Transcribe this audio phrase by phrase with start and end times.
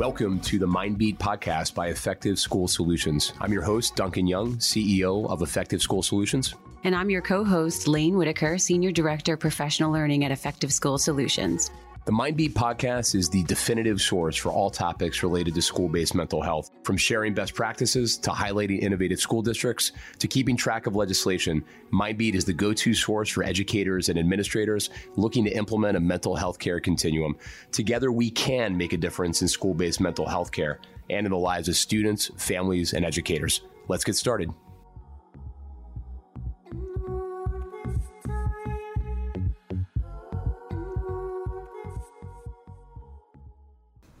[0.00, 3.34] Welcome to the Mindbeat podcast by Effective School Solutions.
[3.38, 6.54] I'm your host, Duncan Young, CEO of Effective School Solutions.
[6.84, 10.96] And I'm your co host, Laine Whitaker, Senior Director, of Professional Learning at Effective School
[10.96, 11.70] Solutions.
[12.06, 16.40] The Mindbeat podcast is the definitive source for all topics related to school based mental
[16.40, 16.70] health.
[16.82, 22.34] From sharing best practices to highlighting innovative school districts to keeping track of legislation, Mindbeat
[22.34, 26.58] is the go to source for educators and administrators looking to implement a mental health
[26.58, 27.36] care continuum.
[27.70, 31.38] Together, we can make a difference in school based mental health care and in the
[31.38, 33.60] lives of students, families, and educators.
[33.88, 34.50] Let's get started.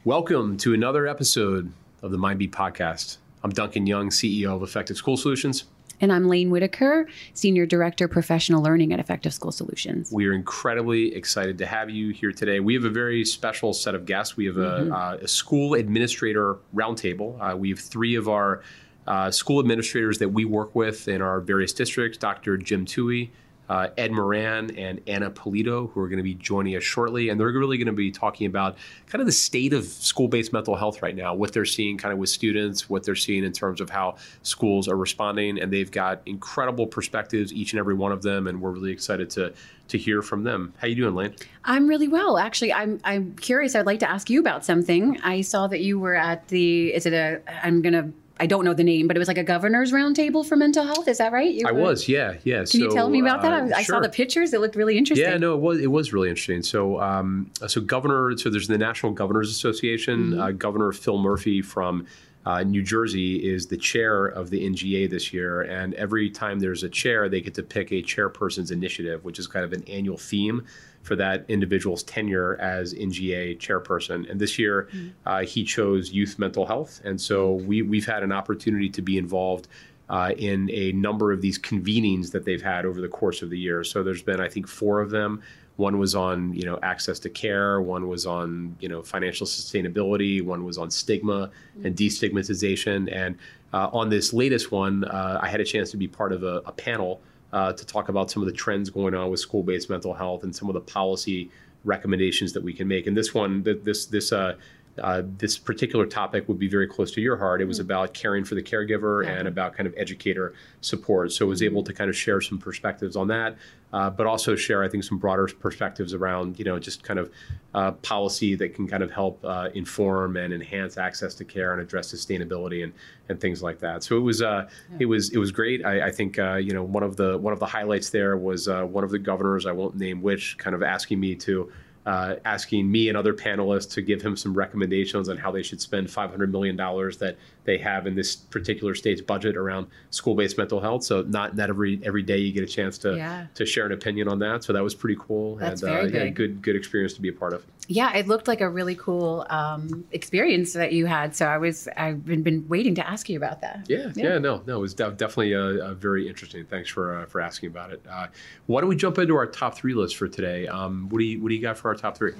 [0.06, 3.18] Welcome to another episode of the Mindbeat podcast.
[3.44, 5.64] I'm Duncan Young, CEO of Effective School Solutions.
[6.00, 10.10] And I'm Laine Whitaker, Senior Director, of Professional Learning at Effective School Solutions.
[10.10, 12.60] We are incredibly excited to have you here today.
[12.60, 14.38] We have a very special set of guests.
[14.38, 14.92] We have a, mm-hmm.
[14.94, 17.36] uh, a school administrator roundtable.
[17.38, 18.62] Uh, we have three of our
[19.06, 22.56] uh, school administrators that we work with in our various districts Dr.
[22.56, 23.28] Jim Tuohy,
[23.70, 27.28] uh, Ed Moran and Anna Pulido, who are going to be joining us shortly.
[27.28, 28.76] And they're really going to be talking about
[29.06, 32.12] kind of the state of school based mental health right now, what they're seeing kind
[32.12, 35.60] of with students, what they're seeing in terms of how schools are responding.
[35.60, 38.48] And they've got incredible perspectives, each and every one of them.
[38.48, 39.54] And we're really excited to
[39.86, 40.72] to hear from them.
[40.78, 41.34] How you doing, Laine?
[41.64, 42.38] I'm really well.
[42.38, 43.76] Actually, I'm I'm curious.
[43.76, 45.20] I'd like to ask you about something.
[45.22, 46.92] I saw that you were at the.
[46.92, 47.40] Is it a?
[47.64, 50.56] I'm gonna I don't know the name, but it was like a governor's roundtable for
[50.56, 51.06] mental health.
[51.06, 51.52] Is that right?
[51.52, 52.60] You I were, was, yeah, yeah.
[52.60, 53.52] Can so, you tell me about that?
[53.52, 53.96] I, I sure.
[53.96, 55.28] saw the pictures; it looked really interesting.
[55.28, 56.62] Yeah, no, it was it was really interesting.
[56.62, 60.30] So, um, so governor, so there's the National Governors Association.
[60.30, 60.40] Mm-hmm.
[60.40, 62.06] Uh, governor Phil Murphy from
[62.46, 66.82] uh, New Jersey is the chair of the NGA this year, and every time there's
[66.82, 70.16] a chair, they get to pick a chairperson's initiative, which is kind of an annual
[70.16, 70.66] theme
[71.02, 74.30] for that individual's tenure as NGA chairperson.
[74.30, 75.08] And this year, mm-hmm.
[75.26, 77.00] uh, he chose youth mental health.
[77.04, 79.68] And so we, we've had an opportunity to be involved
[80.08, 83.58] uh, in a number of these convenings that they've had over the course of the
[83.58, 83.84] year.
[83.84, 85.42] So there's been, I think, four of them.
[85.76, 87.80] One was on, you know, access to care.
[87.80, 90.42] One was on, you know, financial sustainability.
[90.42, 91.86] One was on stigma mm-hmm.
[91.86, 93.08] and destigmatization.
[93.10, 93.36] And
[93.72, 96.60] uh, on this latest one, uh, I had a chance to be part of a,
[96.66, 100.14] a panel uh, to talk about some of the trends going on with school-based mental
[100.14, 101.50] health and some of the policy
[101.84, 103.06] recommendations that we can make.
[103.06, 104.54] And this one, this this uh,
[105.00, 107.60] uh, this particular topic would be very close to your heart.
[107.60, 107.86] It was mm-hmm.
[107.86, 109.32] about caring for the caregiver yeah.
[109.32, 111.32] and about kind of educator support.
[111.32, 113.56] So I was able to kind of share some perspectives on that,
[113.92, 117.30] uh, but also share, I think, some broader perspectives around, you know, just kind of
[117.74, 121.80] uh, policy that can kind of help uh, inform and enhance access to care and
[121.80, 122.92] address sustainability and,
[123.28, 124.02] and things like that.
[124.02, 124.96] So it was uh, yeah.
[125.00, 125.84] it was it was great.
[125.84, 128.68] I, I think uh, you know one of the one of the highlights there was
[128.68, 131.70] one of the governors, I won't name which, kind of asking me to
[132.06, 135.80] uh, asking me and other panelists to give him some recommendations on how they should
[135.80, 141.04] spend $500 million that they have in this particular state's budget around school-based mental health.
[141.04, 143.46] So not not every every day you get a chance to yeah.
[143.54, 144.64] to share an opinion on that.
[144.64, 147.28] So that was pretty cool That's and very uh, yeah, good good experience to be
[147.28, 147.64] a part of.
[147.90, 151.34] Yeah, it looked like a really cool um, experience that you had.
[151.34, 153.86] So I was I've been, been waiting to ask you about that.
[153.88, 156.64] Yeah, yeah, yeah no, no, it was de- definitely a, a very interesting.
[156.66, 158.00] Thanks for uh, for asking about it.
[158.08, 158.28] Uh,
[158.66, 160.68] why don't we jump into our top three list for today?
[160.68, 162.34] Um, what do you what do you got for our top three?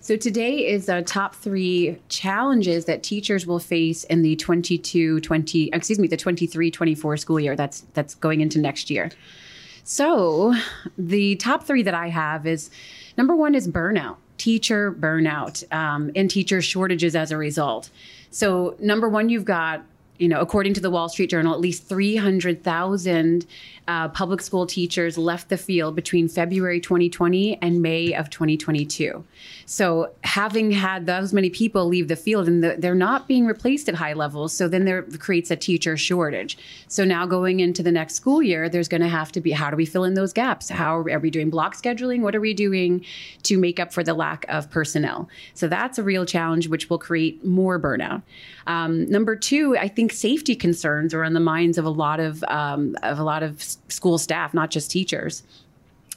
[0.00, 5.70] So today is the top three challenges that teachers will face in the 22 20
[5.72, 9.10] excuse me the 23 24 school year that's that's going into next year.
[9.84, 10.54] So,
[10.96, 12.70] the top three that I have is
[13.16, 17.90] number one is burnout, teacher burnout, um, and teacher shortages as a result.
[18.30, 19.84] So, number one, you've got
[20.18, 23.46] you know, according to the Wall Street Journal, at least 300,000
[23.88, 29.24] uh, public school teachers left the field between February 2020 and May of 2022.
[29.66, 33.88] So, having had those many people leave the field and the, they're not being replaced
[33.88, 36.58] at high levels, so then there creates a teacher shortage.
[36.86, 39.70] So, now going into the next school year, there's going to have to be how
[39.70, 40.68] do we fill in those gaps?
[40.68, 42.20] How are we doing block scheduling?
[42.20, 43.04] What are we doing
[43.44, 45.28] to make up for the lack of personnel?
[45.54, 48.22] So, that's a real challenge, which will create more burnout.
[48.66, 52.42] Um, number two, I think safety concerns are on the minds of a lot of
[52.44, 55.42] um, of a lot of school staff, not just teachers.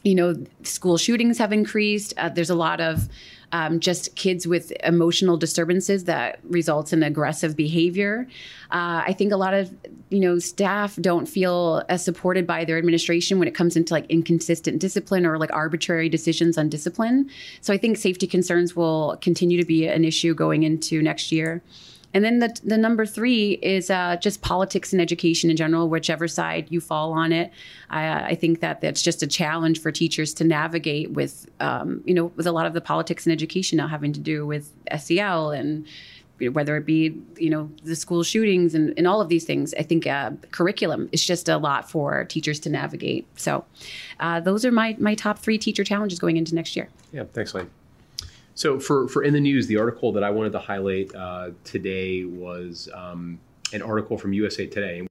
[0.03, 2.13] You know, school shootings have increased.
[2.17, 3.09] Uh, there's a lot of
[3.51, 8.27] um, just kids with emotional disturbances that results in aggressive behavior.
[8.71, 9.73] Uh, I think a lot of
[10.09, 14.05] you know staff don't feel as supported by their administration when it comes into like
[14.07, 17.29] inconsistent discipline or like arbitrary decisions on discipline.
[17.61, 21.61] So I think safety concerns will continue to be an issue going into next year.
[22.15, 26.29] And then the, the number three is uh, just politics and education in general, whichever
[26.29, 27.51] side you fall on it.
[27.89, 32.13] I, I think that that's just a challenge for teachers to navigate with, um, you
[32.13, 35.51] know, with a lot of the politics and education now having to do with SEL
[35.51, 35.85] and
[36.51, 39.73] whether it be you know the school shootings and, and all of these things.
[39.75, 43.25] I think uh, curriculum is just a lot for teachers to navigate.
[43.39, 43.63] So
[44.19, 46.89] uh, those are my my top three teacher challenges going into next year.
[47.13, 47.69] Yeah thanks Laine
[48.55, 52.23] so for, for in the news, the article that I wanted to highlight uh, today
[52.23, 53.37] was um,
[53.73, 55.05] an article from USA Today.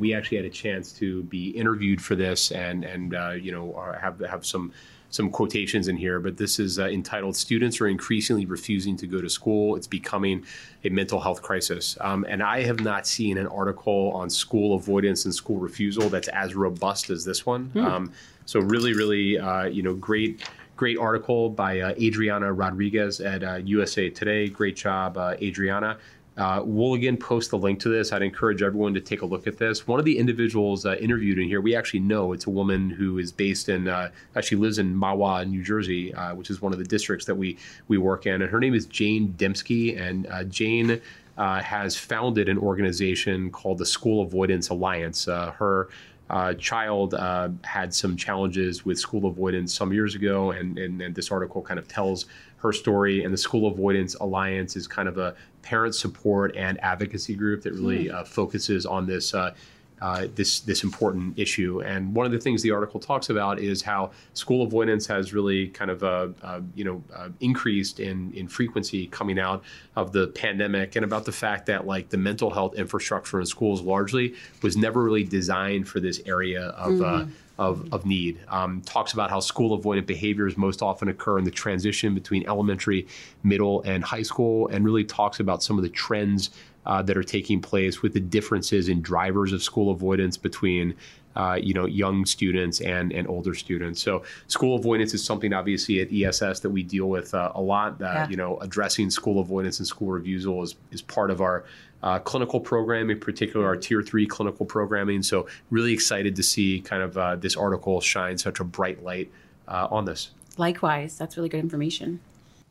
[0.00, 3.94] We actually had a chance to be interviewed for this, and and uh, you know
[4.00, 4.72] have have some
[5.10, 9.20] some quotations in here, but this is uh, entitled Students Are Increasingly Refusing to Go
[9.20, 9.76] to School.
[9.76, 10.44] It's becoming
[10.84, 11.98] a mental health crisis.
[12.00, 16.28] Um, and I have not seen an article on school avoidance and school refusal that's
[16.28, 17.70] as robust as this one.
[17.74, 17.84] Mm.
[17.84, 18.12] Um,
[18.46, 20.48] so, really, really, uh, you know, great.
[20.76, 24.48] Great article by uh, Adriana Rodriguez at USA uh, Today.
[24.48, 25.98] Great job, uh, Adriana.
[26.36, 28.12] Uh, we'll again post the link to this.
[28.12, 29.86] I'd encourage everyone to take a look at this.
[29.86, 33.18] One of the individuals uh, interviewed in here, we actually know it's a woman who
[33.18, 36.78] is based in, uh, actually lives in Mahwah, New Jersey, uh, which is one of
[36.78, 38.42] the districts that we we work in.
[38.42, 41.00] And her name is Jane Dembski, and uh, Jane
[41.36, 45.24] uh, has founded an organization called the School Avoidance Alliance.
[45.26, 45.88] her
[46.30, 51.12] uh, child uh, had some challenges with school avoidance some years ago, and, and, and,
[51.12, 52.26] this article kind of tells
[52.60, 53.24] her story.
[53.24, 57.72] And the School Avoidance Alliance is kind of a parent support and advocacy group that
[57.72, 58.14] really mm.
[58.14, 59.54] uh, focuses on this uh,
[60.00, 61.82] uh, this this important issue.
[61.82, 65.68] And one of the things the article talks about is how school avoidance has really
[65.68, 69.62] kind of uh, uh, you know uh, increased in in frequency coming out
[69.96, 73.82] of the pandemic, and about the fact that like the mental health infrastructure in schools
[73.82, 76.92] largely was never really designed for this area of.
[76.92, 77.30] Mm-hmm.
[77.60, 78.40] Of, of, need.
[78.48, 83.06] Um, talks about how school avoidant behaviors most often occur in the transition between elementary,
[83.42, 86.48] middle, and high school, and really talks about some of the trends
[86.86, 90.94] uh, that are taking place with the differences in drivers of school avoidance between
[91.36, 94.02] uh, you know young students and and older students.
[94.02, 97.98] So school avoidance is something obviously at ESS that we deal with uh, a lot.
[97.98, 98.28] That yeah.
[98.28, 101.64] you know addressing school avoidance and school refusal is is part of our
[102.02, 105.22] uh, clinical program, in particular our tier three clinical programming.
[105.22, 109.30] So really excited to see kind of uh, this article shine such a bright light
[109.68, 110.30] uh, on this.
[110.56, 112.20] Likewise, that's really good information.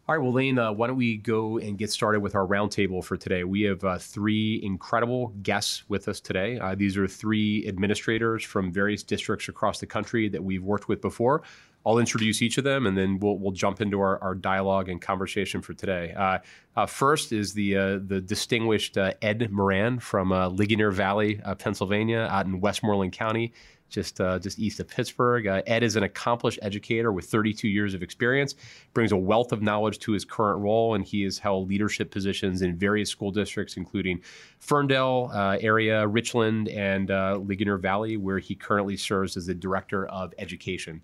[0.09, 3.03] All right, well, Lane, uh, why don't we go and get started with our roundtable
[3.03, 3.44] for today?
[3.44, 6.57] We have uh, three incredible guests with us today.
[6.57, 11.00] Uh, these are three administrators from various districts across the country that we've worked with
[11.00, 11.44] before.
[11.85, 15.00] I'll introduce each of them, and then we'll, we'll jump into our, our dialogue and
[15.00, 16.15] conversation for today.
[16.17, 16.39] Uh,
[16.75, 22.59] uh, first is the uh, the distinguished Ed Moran from Ligonier Valley, Pennsylvania, out in
[22.59, 23.53] Westmoreland County
[23.89, 25.47] just uh, just east of Pittsburgh.
[25.47, 28.56] Uh, Ed is an accomplished educator with 32 years of experience,
[28.94, 32.62] brings a wealth of knowledge to his current role, and he has held leadership positions
[32.62, 34.21] in various school districts, including
[34.59, 40.07] Ferndale uh, area, Richland, and uh, Ligonier Valley, where he currently serves as the director
[40.07, 41.01] of education.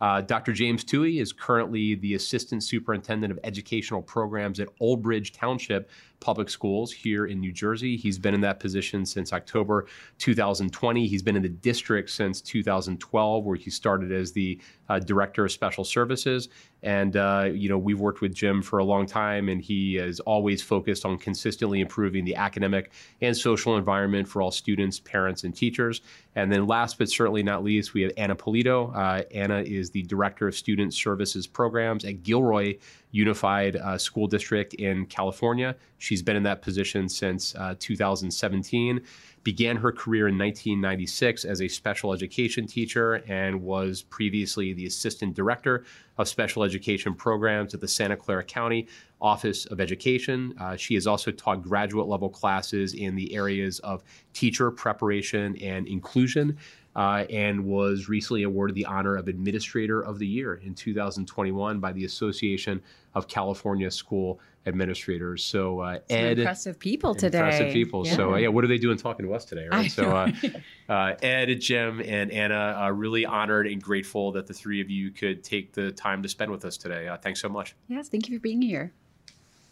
[0.00, 0.52] Uh, Dr.
[0.52, 6.50] James Tuohy is currently the Assistant Superintendent of Educational Programs at Old Bridge Township Public
[6.50, 7.96] Schools here in New Jersey.
[7.96, 9.86] He's been in that position since October
[10.18, 11.06] 2020.
[11.06, 15.52] He's been in the district since 2012, where he started as the uh, Director of
[15.52, 16.48] Special Services.
[16.82, 20.20] And, uh, you know, we've worked with Jim for a long time, and he is
[20.20, 25.54] always focused on consistently improving the academic and social environment for all students, parents, and
[25.54, 26.02] teachers.
[26.36, 28.94] And then last but certainly not least, we have Anna Pulido.
[28.94, 32.76] Uh, Anna is the Director of Student Services Programs at Gilroy
[33.10, 35.76] Unified uh, School District in California.
[35.98, 39.00] She's been in that position since uh, 2017.
[39.44, 45.34] Began her career in 1996 as a special education teacher and was previously the assistant
[45.34, 45.84] director
[46.18, 48.88] of special education programs at the Santa Clara County
[49.20, 50.54] Office of Education.
[50.60, 54.02] Uh, she has also taught graduate level classes in the areas of
[54.32, 56.58] teacher preparation and inclusion
[56.96, 61.92] uh, and was recently awarded the honor of Administrator of the Year in 2021 by
[61.92, 62.82] the Association
[63.14, 65.42] of California School Administrators.
[65.42, 67.38] So uh, Ed, impressive people today.
[67.38, 68.06] Impressive people.
[68.06, 68.16] Yeah.
[68.16, 69.68] So uh, yeah, what are they doing talking to us today?
[69.68, 69.90] Right.
[69.90, 70.30] so uh,
[70.88, 75.10] uh, Ed, Jim, and Anna are really honored and grateful that the three of you
[75.10, 77.08] could take the time to spend with us today.
[77.08, 77.74] Uh, thanks so much.
[77.88, 78.92] Yes, thank you for being here.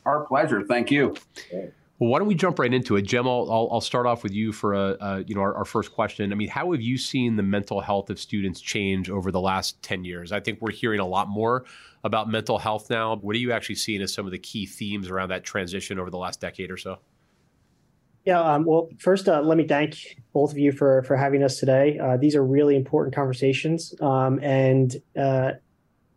[0.05, 0.63] Our pleasure.
[0.63, 1.15] Thank you.
[1.99, 3.27] Well, why don't we jump right into it, Jim?
[3.27, 5.93] I'll, I'll, I'll start off with you for a, a you know our, our, first
[5.93, 6.31] question.
[6.31, 9.83] I mean, how have you seen the mental health of students change over the last
[9.83, 10.31] ten years?
[10.31, 11.65] I think we're hearing a lot more
[12.07, 13.17] about mental health now.
[13.17, 16.11] What are you actually seeing as some of the key themes around that transition over
[16.11, 16.99] the last decade or so?
[18.25, 21.61] Yeah, um, well, first, uh, let me thank both of you for for having us
[21.61, 21.99] today.
[21.99, 25.53] Uh, these are really important conversations, um, and uh,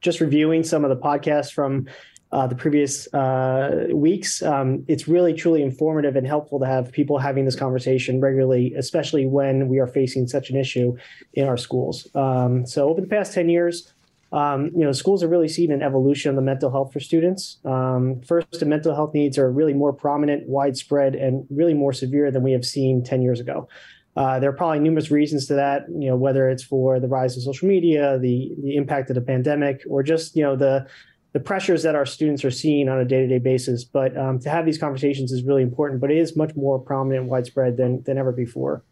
[0.01, 1.87] just reviewing some of the podcasts from
[2.31, 7.17] uh, the previous uh, weeks, um, it's really truly informative and helpful to have people
[7.17, 10.95] having this conversation regularly, especially when we are facing such an issue
[11.33, 12.07] in our schools.
[12.13, 13.93] Um, so, over the past ten years,
[14.31, 17.57] um, you know, schools have really seen an evolution of the mental health for students.
[17.65, 22.29] Um, first, the mental health needs are really more prominent, widespread, and really more severe
[22.29, 23.67] than we have seen 10 years ago.
[24.15, 27.37] Uh, there are probably numerous reasons to that, you know, whether it's for the rise
[27.37, 30.85] of social media, the, the impact of the pandemic, or just, you know, the,
[31.33, 33.83] the pressures that our students are seeing on a day-to-day basis.
[33.83, 37.21] But um, to have these conversations is really important, but it is much more prominent
[37.21, 38.83] and widespread than, than ever before.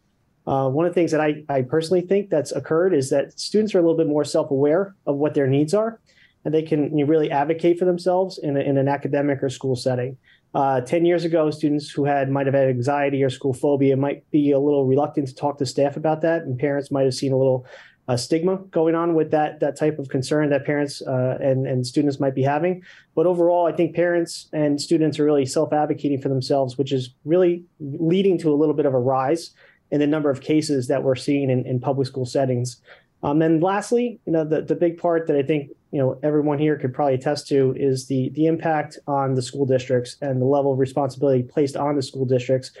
[0.48, 3.74] Uh, one of the things that I, I personally think that's occurred is that students
[3.74, 6.00] are a little bit more self-aware of what their needs are,
[6.42, 10.16] and they can really advocate for themselves in, a, in an academic or school setting.
[10.54, 14.28] Uh, 10 years ago, students who had might have had anxiety or school phobia might
[14.30, 17.34] be a little reluctant to talk to staff about that, and parents might have seen
[17.34, 17.66] a little
[18.08, 21.86] uh, stigma going on with that that type of concern that parents uh, and and
[21.86, 22.82] students might be having.
[23.14, 27.10] But overall, I think parents and students are really self advocating for themselves, which is
[27.26, 29.50] really leading to a little bit of a rise
[29.90, 32.80] in the number of cases that we're seeing in, in public school settings.
[33.22, 36.58] Um, and lastly, you know, the, the big part that I think you know everyone
[36.58, 40.46] here could probably attest to is the the impact on the school districts and the
[40.46, 42.72] level of responsibility placed on the school districts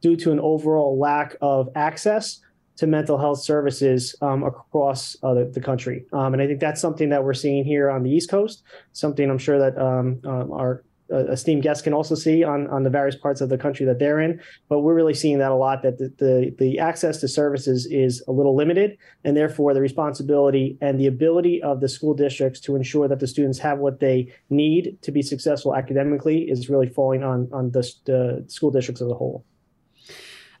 [0.00, 2.40] due to an overall lack of access
[2.76, 6.04] to mental health services um, across uh, the, the, country.
[6.12, 9.30] Um, and I think that's something that we're seeing here on the East Coast, something
[9.30, 12.90] I'm sure that um, um our uh, esteemed guests can also see on, on the
[12.90, 14.40] various parts of the country that they're in.
[14.68, 18.22] But we're really seeing that a lot that the, the, the access to services is
[18.26, 22.76] a little limited, and therefore the responsibility and the ability of the school districts to
[22.76, 27.22] ensure that the students have what they need to be successful academically is really falling
[27.22, 29.44] on, on the, the school districts as a whole.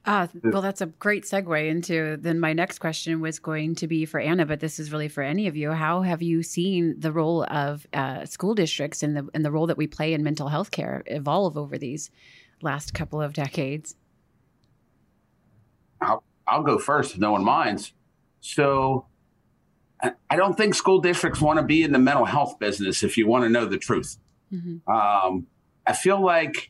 [0.06, 4.04] Uh, well, that's a great segue into then my next question was going to be
[4.04, 5.70] for Anna, but this is really for any of you.
[5.70, 9.66] How have you seen the role of uh, school districts and the and the role
[9.66, 12.10] that we play in mental health care evolve over these
[12.60, 13.96] last couple of decades?
[16.02, 17.94] I'll, I'll go first if no one minds.
[18.40, 19.06] So,
[20.02, 23.26] I don't think school districts want to be in the mental health business if you
[23.26, 24.18] want to know the truth.
[24.52, 24.90] Mm-hmm.
[24.90, 25.46] Um,
[25.86, 26.68] I feel like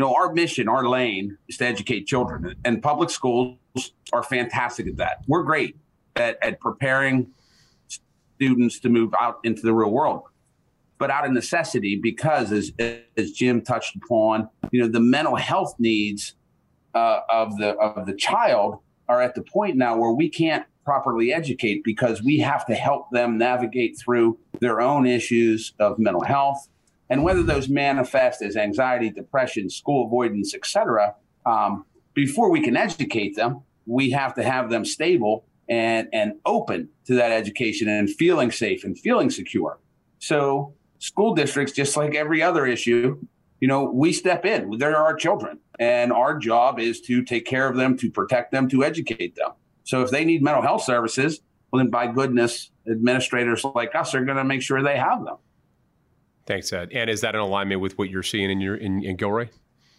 [0.00, 3.56] know, our mission, our lane is to educate children, and public schools
[4.12, 5.18] are fantastic at that.
[5.28, 5.76] We're great
[6.16, 7.28] at, at preparing
[7.86, 10.22] students to move out into the real world,
[10.98, 12.72] but out of necessity, because as
[13.16, 16.34] as Jim touched upon, you know, the mental health needs
[16.94, 18.78] uh, of the of the child
[19.08, 23.10] are at the point now where we can't properly educate because we have to help
[23.10, 26.68] them navigate through their own issues of mental health
[27.10, 31.16] and whether those manifest as anxiety, depression, school avoidance, etc.
[31.44, 36.88] Um, before we can educate them, we have to have them stable and and open
[37.06, 39.78] to that education and feeling safe and feeling secure.
[40.18, 43.18] So school districts, just like every other issue,
[43.60, 44.78] you know, we step in.
[44.78, 48.68] They're our children, and our job is to take care of them, to protect them,
[48.70, 49.50] to educate them.
[49.84, 51.40] So if they need mental health services,
[51.72, 55.36] well, then by goodness, administrators like us are going to make sure they have them.
[56.50, 56.88] Thanks, Ed.
[56.92, 59.48] And is that in alignment with what you're seeing in your in, in Gilroy?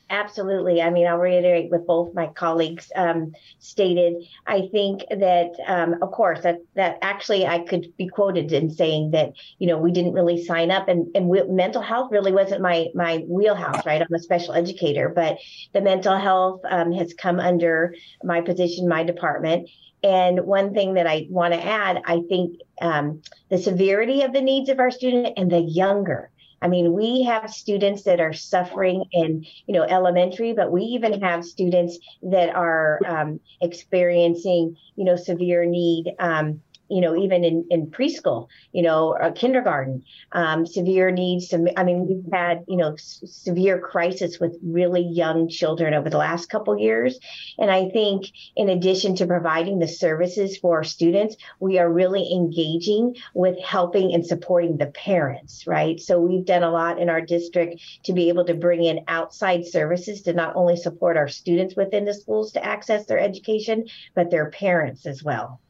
[0.09, 0.81] Absolutely.
[0.81, 4.25] I mean, I'll reiterate what both my colleagues um, stated.
[4.45, 9.11] I think that, um, of course, that that actually I could be quoted in saying
[9.11, 12.61] that you know we didn't really sign up, and and we, mental health really wasn't
[12.61, 13.85] my my wheelhouse.
[13.85, 15.37] Right, I'm a special educator, but
[15.71, 19.69] the mental health um, has come under my position, my department.
[20.03, 24.41] And one thing that I want to add, I think um, the severity of the
[24.41, 26.30] needs of our student and the younger
[26.61, 31.21] I mean, we have students that are suffering in, you know, elementary, but we even
[31.21, 37.65] have students that are um, experiencing, you know, severe need um, you know, even in,
[37.69, 41.47] in preschool, you know, or kindergarten, um, severe needs.
[41.49, 46.09] To, I mean, we've had, you know, s- severe crisis with really young children over
[46.09, 47.19] the last couple years.
[47.57, 52.31] And I think in addition to providing the services for our students, we are really
[52.31, 55.99] engaging with helping and supporting the parents, right?
[55.99, 59.65] So we've done a lot in our district to be able to bring in outside
[59.65, 64.29] services to not only support our students within the schools to access their education, but
[64.29, 65.61] their parents as well.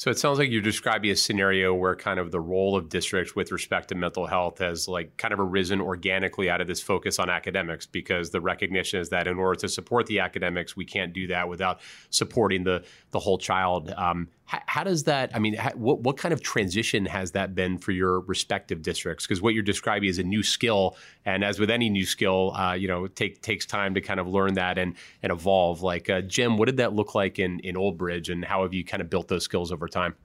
[0.00, 3.36] So it sounds like you're describing a scenario where kind of the role of districts
[3.36, 7.18] with respect to mental health has like kind of arisen organically out of this focus
[7.18, 11.12] on academics because the recognition is that in order to support the academics, we can't
[11.12, 13.90] do that without supporting the the whole child.
[13.94, 15.30] Um, how, how does that?
[15.32, 19.24] I mean, how, what what kind of transition has that been for your respective districts?
[19.24, 22.72] Because what you're describing is a new skill, and as with any new skill, uh,
[22.72, 25.82] you know, take, takes time to kind of learn that and and evolve.
[25.82, 28.74] Like uh, Jim, what did that look like in in Old Bridge, and how have
[28.74, 30.16] you kind of built those skills over time?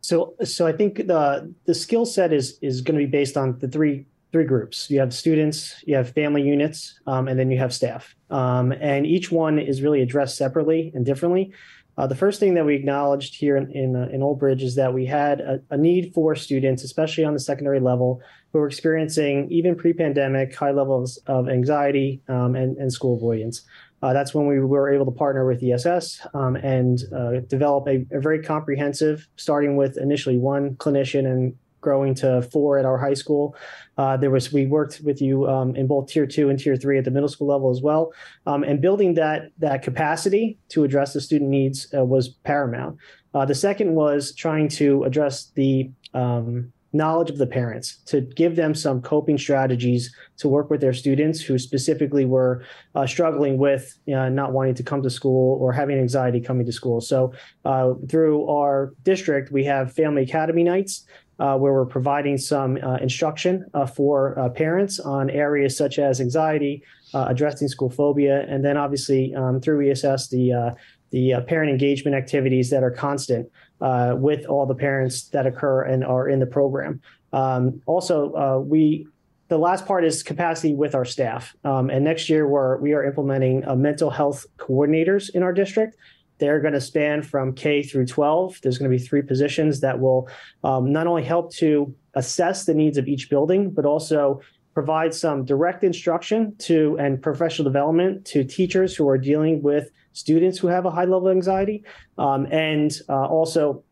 [0.00, 3.60] So, so I think the the skill set is is going to be based on
[3.60, 4.90] the three three groups.
[4.90, 8.16] You have students, you have family units, um, and then you have staff.
[8.28, 11.52] Um, and each one is really addressed separately and differently.
[11.98, 14.74] Uh, the first thing that we acknowledged here in in, uh, in Old Bridge is
[14.74, 18.20] that we had a, a, need for students, especially on the secondary level,
[18.52, 23.62] who were experiencing even pre-pandemic high levels of anxiety um, and, and school avoidance.
[24.02, 28.04] Uh, that's when we were able to partner with ESS um, and uh, develop a,
[28.14, 31.54] a, very comprehensive, starting with initially one clinician and
[31.86, 33.54] growing to four at our high school.
[33.96, 36.98] Uh, there was we worked with you um, in both tier two and tier three
[36.98, 38.12] at the middle school level as well,
[38.50, 42.98] um, and building that that capacity to address the student needs uh, was paramount.
[43.34, 48.56] Uh, the second was trying to address the um, knowledge of the parents to give
[48.56, 52.64] them some coping strategies to work with their students who specifically were
[52.94, 56.72] uh, struggling with uh, not wanting to come to school or having anxiety coming to
[56.72, 57.00] school.
[57.00, 57.32] So,
[57.64, 61.04] uh, through our district, we have family academy nights
[61.36, 66.82] where we're providing some uh, instruction uh, for uh, parents on areas such as anxiety,
[67.14, 70.70] uh, addressing school phobia, and then obviously um, through ESS the uh,
[71.10, 73.48] the parent engagement activities that are constant
[74.18, 77.00] with all the parents that occur and are in the program.
[77.32, 79.06] Um, also, we
[79.48, 81.54] the last part is capacity with our staff.
[81.62, 85.96] Um, and next year, we're, we are implementing mental health coordinators in our district
[86.38, 88.60] they're going to span from K through 12.
[88.62, 90.28] There's going to be three positions that will
[90.64, 94.40] um, not only help to assess the needs of each building, but also
[94.74, 100.58] provide some direct instruction to and professional development to teachers who are dealing with students
[100.58, 101.82] who have a high level of anxiety,
[102.18, 103.82] um, and uh, also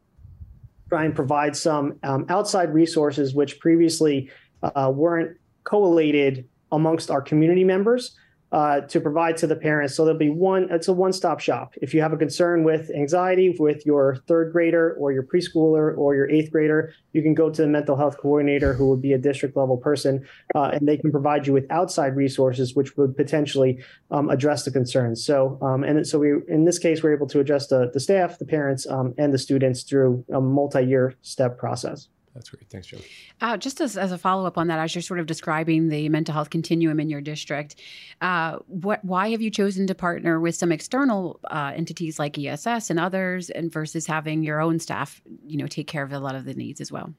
[0.90, 4.30] try and provide some um, outside resources which previously
[4.62, 8.16] uh, weren't collated amongst our community members
[8.54, 9.96] uh, to provide to the parents.
[9.96, 11.74] So there'll be one, it's a one stop shop.
[11.82, 16.14] If you have a concern with anxiety with your third grader or your preschooler or
[16.14, 19.18] your eighth grader, you can go to the mental health coordinator who would be a
[19.18, 23.82] district level person uh, and they can provide you with outside resources which would potentially
[24.12, 25.24] um, address the concerns.
[25.24, 28.38] So, um, and so we, in this case, we're able to address the, the staff,
[28.38, 32.06] the parents, um, and the students through a multi year step process.
[32.34, 32.68] That's great.
[32.68, 32.98] Thanks, Joe.
[33.40, 36.08] Uh, just as, as a follow up on that, as you're sort of describing the
[36.08, 37.76] mental health continuum in your district,
[38.20, 42.90] uh, what why have you chosen to partner with some external uh, entities like ESS
[42.90, 46.34] and others, and versus having your own staff, you know, take care of a lot
[46.34, 47.14] of the needs as well?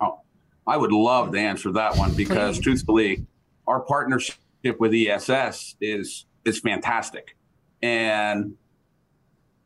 [0.00, 0.20] Oh,
[0.66, 3.26] I would love to answer that one because, truthfully,
[3.66, 4.36] our partnership
[4.78, 7.36] with ESS is is fantastic,
[7.82, 8.56] and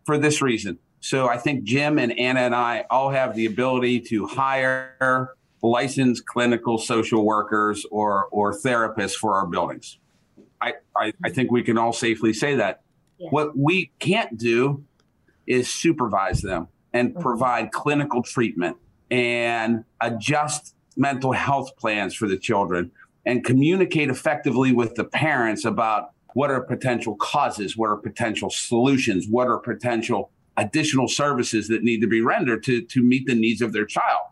[0.05, 4.01] for this reason so I think Jim and Anna and I all have the ability
[4.01, 9.99] to hire licensed clinical social workers or or therapists for our buildings.
[10.61, 12.83] I, I, I think we can all safely say that.
[13.19, 13.29] Yeah.
[13.31, 14.85] What we can't do
[15.47, 17.21] is supervise them and mm-hmm.
[17.21, 18.77] provide clinical treatment
[19.11, 22.91] and adjust mental health plans for the children
[23.25, 29.27] and communicate effectively with the parents about what are potential causes, what are potential solutions,
[29.29, 33.62] what are potential additional services that need to be rendered to, to meet the needs
[33.62, 34.27] of their child.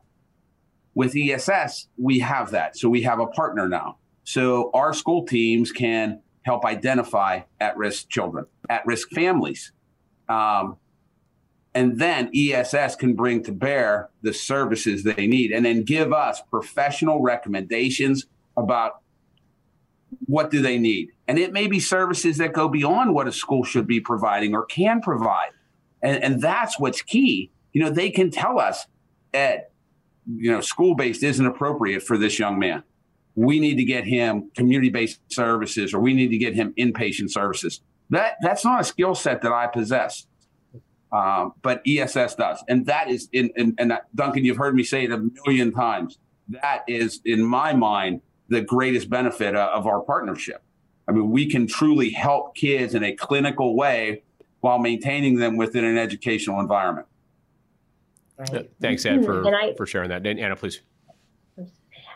[0.94, 2.76] With ESS, we have that.
[2.76, 3.98] So we have a partner now.
[4.24, 9.72] So our school teams can help identify at risk children, at risk families.
[10.28, 10.78] Um,
[11.74, 16.42] and then ESS can bring to bear the services they need and then give us
[16.50, 19.02] professional recommendations about
[20.24, 21.10] what do they need.
[21.28, 24.64] And it may be services that go beyond what a school should be providing or
[24.64, 25.50] can provide.
[26.06, 27.50] And, and that's what's key.
[27.72, 28.86] You know, they can tell us
[29.34, 29.72] at,
[30.24, 32.84] you know, school based isn't appropriate for this young man.
[33.34, 37.30] We need to get him community based services or we need to get him inpatient
[37.30, 37.80] services.
[38.10, 40.26] That that's not a skill set that I possess.
[41.10, 42.62] Um, but ESS does.
[42.68, 45.72] And that is in, in and that, Duncan, you've heard me say it a million
[45.72, 46.18] times.
[46.48, 50.62] That is, in my mind, the greatest benefit of our partnership.
[51.08, 54.22] I mean, we can truly help kids in a clinical way
[54.66, 57.06] while maintaining them within an educational environment.
[58.36, 58.68] Right.
[58.80, 60.26] Thanks, Ed, for, I, for sharing that.
[60.26, 60.80] Anna, please.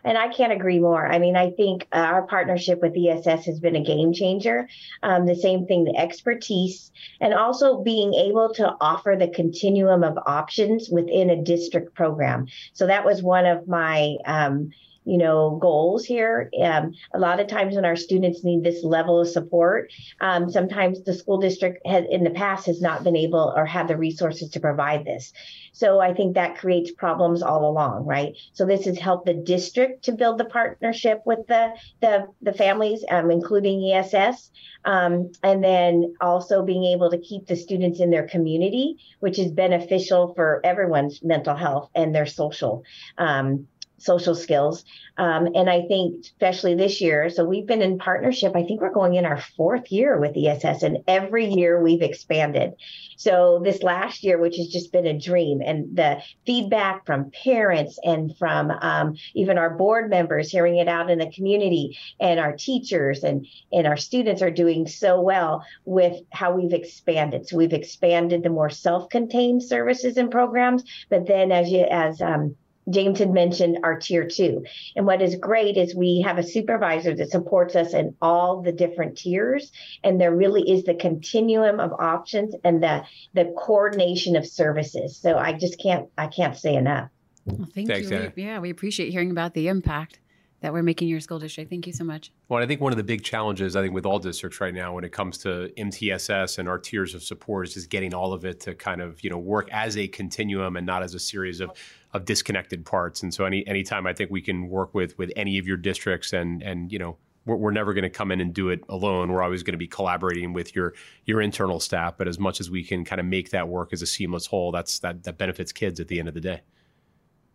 [0.03, 1.07] And I can't agree more.
[1.07, 4.69] I mean, I think uh, our partnership with ESS has been a game changer.
[5.05, 10.19] Um, the same thing, the expertise, and also being able to offer the continuum of
[10.27, 12.47] options within a district program.
[12.73, 14.71] So that was one of my um,
[15.11, 16.49] you know, goals here.
[16.63, 21.03] Um, a lot of times when our students need this level of support, um, sometimes
[21.03, 24.51] the school district has in the past has not been able or had the resources
[24.51, 25.33] to provide this.
[25.73, 28.37] So I think that creates problems all along, right?
[28.53, 33.05] So this has helped the district to build the partnership with the the, the families,
[33.11, 34.53] um, including ESS,
[34.85, 39.51] um, and then also being able to keep the students in their community, which is
[39.51, 42.85] beneficial for everyone's mental health and their social
[43.19, 43.67] um,
[44.01, 44.85] social skills.
[45.17, 48.57] Um, and I think, especially this year, so we've been in partnership.
[48.57, 52.73] I think we're going in our fourth year with ESS, and every year we've expanded.
[53.17, 57.99] So this last year, which has just been a dream, and the feedback from parents
[58.03, 62.57] and from um, even our board members hearing it out in the community, and our
[62.57, 67.47] teachers and and our students are doing so well with how we've expanded.
[67.47, 72.57] So we've expanded the more self-contained services and programs, but then as you as um,
[72.91, 74.65] James had mentioned our tier two.
[74.97, 78.73] And what is great is we have a supervisor that supports us in all the
[78.73, 79.73] different tiers.
[80.05, 85.17] And there really is the continuum of options and the the coordination of services.
[85.17, 87.11] So I just can't I can't say enough.
[87.47, 88.33] Well, thank Thanks, you.
[88.37, 90.21] We, yeah, we appreciate hearing about the impact
[90.61, 91.71] that we're making your school district.
[91.71, 92.33] Thank you so much.
[92.49, 94.95] Well, I think one of the big challenges, I think, with all districts right now
[94.95, 98.45] when it comes to MTSS and our tiers of support is just getting all of
[98.45, 101.61] it to kind of, you know, work as a continuum and not as a series
[101.61, 101.71] of
[102.13, 103.23] of disconnected parts.
[103.23, 106.33] And so any anytime I think we can work with with any of your districts
[106.33, 109.31] and and you know we're, we're never going to come in and do it alone.
[109.31, 110.95] We're always going to be collaborating with your
[111.25, 112.19] your internal staff.
[112.19, 114.73] But as much as we can kind of make that work as a seamless whole,
[114.73, 116.61] that's that that benefits kids at the end of the day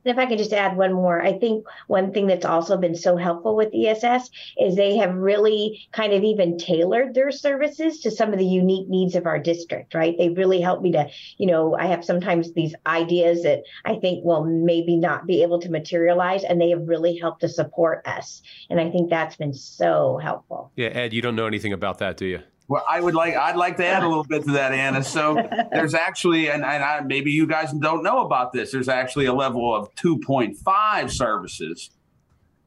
[0.05, 3.17] if I could just add one more, I think one thing that's also been so
[3.17, 8.31] helpful with ESS is they have really kind of even tailored their services to some
[8.31, 10.15] of the unique needs of our district, right?
[10.17, 14.23] They really helped me to, you know, I have sometimes these ideas that I think
[14.23, 18.41] will maybe not be able to materialize, and they have really helped to support us.
[18.69, 20.71] And I think that's been so helpful.
[20.75, 22.39] Yeah, Ed, you don't know anything about that, do you?
[22.67, 25.03] Well, I would like I'd like to add a little bit to that, Anna.
[25.03, 25.35] So
[25.71, 28.71] there's actually, and, and I, maybe you guys don't know about this.
[28.71, 31.91] There's actually a level of 2.5 services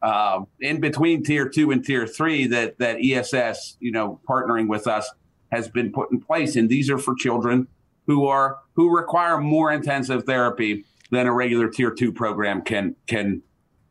[0.02, 4.86] uh, in between tier two and tier three that that ESS, you know, partnering with
[4.86, 5.10] us
[5.50, 7.66] has been put in place, and these are for children
[8.06, 13.42] who are who require more intensive therapy than a regular tier two program can can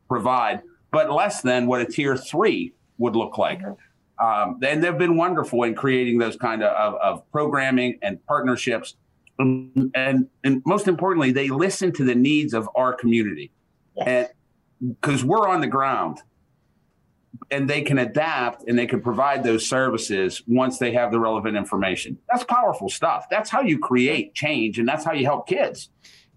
[0.07, 3.61] provide, but less than what a tier three would look like.
[4.19, 8.95] Um, and they've been wonderful in creating those kind of, of, of programming and partnerships.
[9.39, 13.51] And, and, and most importantly, they listen to the needs of our community.
[13.95, 14.07] Yes.
[14.79, 16.21] And because we're on the ground
[17.51, 21.55] and they can adapt and they can provide those services once they have the relevant
[21.55, 22.17] information.
[22.29, 23.27] That's powerful stuff.
[23.29, 25.89] That's how you create change and that's how you help kids.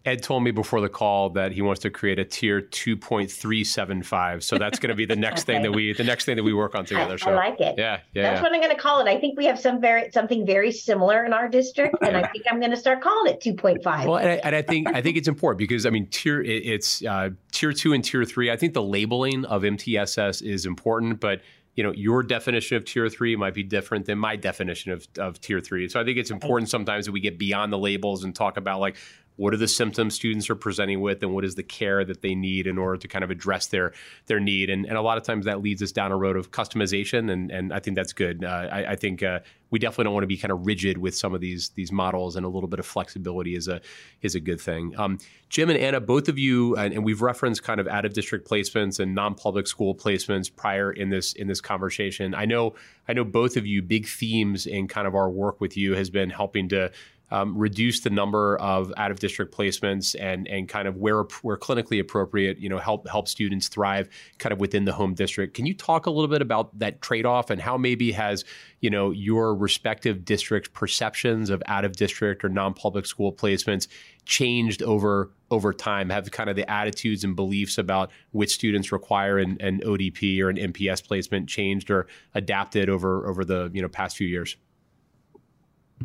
[0.06, 4.42] Ed told me before the call that he wants to create a tier 2.375.
[4.42, 5.54] So that's going to be the next okay.
[5.54, 7.14] thing that we the next thing that we work on together.
[7.14, 7.74] I, so I like it.
[7.76, 8.22] Yeah, yeah.
[8.22, 8.42] That's yeah.
[8.42, 9.08] what I'm going to call it.
[9.08, 12.46] I think we have some very something very similar in our district, and I think
[12.50, 14.06] I'm going to start calling it 2.5.
[14.06, 16.66] Well, and I, and I think I think it's important because I mean tier it,
[16.66, 18.50] it's uh, tier two and tier three.
[18.50, 21.42] I think the labeling of MTSS is important, but
[21.76, 25.40] you know your definition of tier three might be different than my definition of, of
[25.40, 28.34] tier three so i think it's important sometimes that we get beyond the labels and
[28.34, 28.96] talk about like
[29.40, 32.34] what are the symptoms students are presenting with and what is the care that they
[32.34, 33.94] need in order to kind of address their
[34.26, 34.68] their need?
[34.68, 37.50] And, and a lot of times that leads us down a road of customization and
[37.50, 38.44] and I think that's good.
[38.44, 41.16] Uh, I, I, think uh, we definitely don't want to be kind of rigid with
[41.16, 43.80] some of these these models and a little bit of flexibility is a
[44.20, 44.94] is a good thing.
[44.98, 45.16] Um,
[45.48, 48.46] Jim and Anna both of you and, and we've referenced kind of out of district
[48.46, 52.34] placements and non-public school placements prior in this in this conversation.
[52.34, 52.74] I know
[53.08, 56.10] I know both of you big themes in kind of our work with you has
[56.10, 56.92] been helping to
[57.30, 61.56] um, reduce the number of out of district placements and and kind of where where
[61.56, 65.54] clinically appropriate, you know, help help students thrive kind of within the home district.
[65.54, 68.44] Can you talk a little bit about that trade off and how maybe has
[68.80, 73.86] you know your respective district perceptions of out of district or non public school placements
[74.24, 76.10] changed over over time?
[76.10, 80.48] Have kind of the attitudes and beliefs about which students require an, an ODP or
[80.48, 84.56] an NPS placement changed or adapted over over the you know past few years?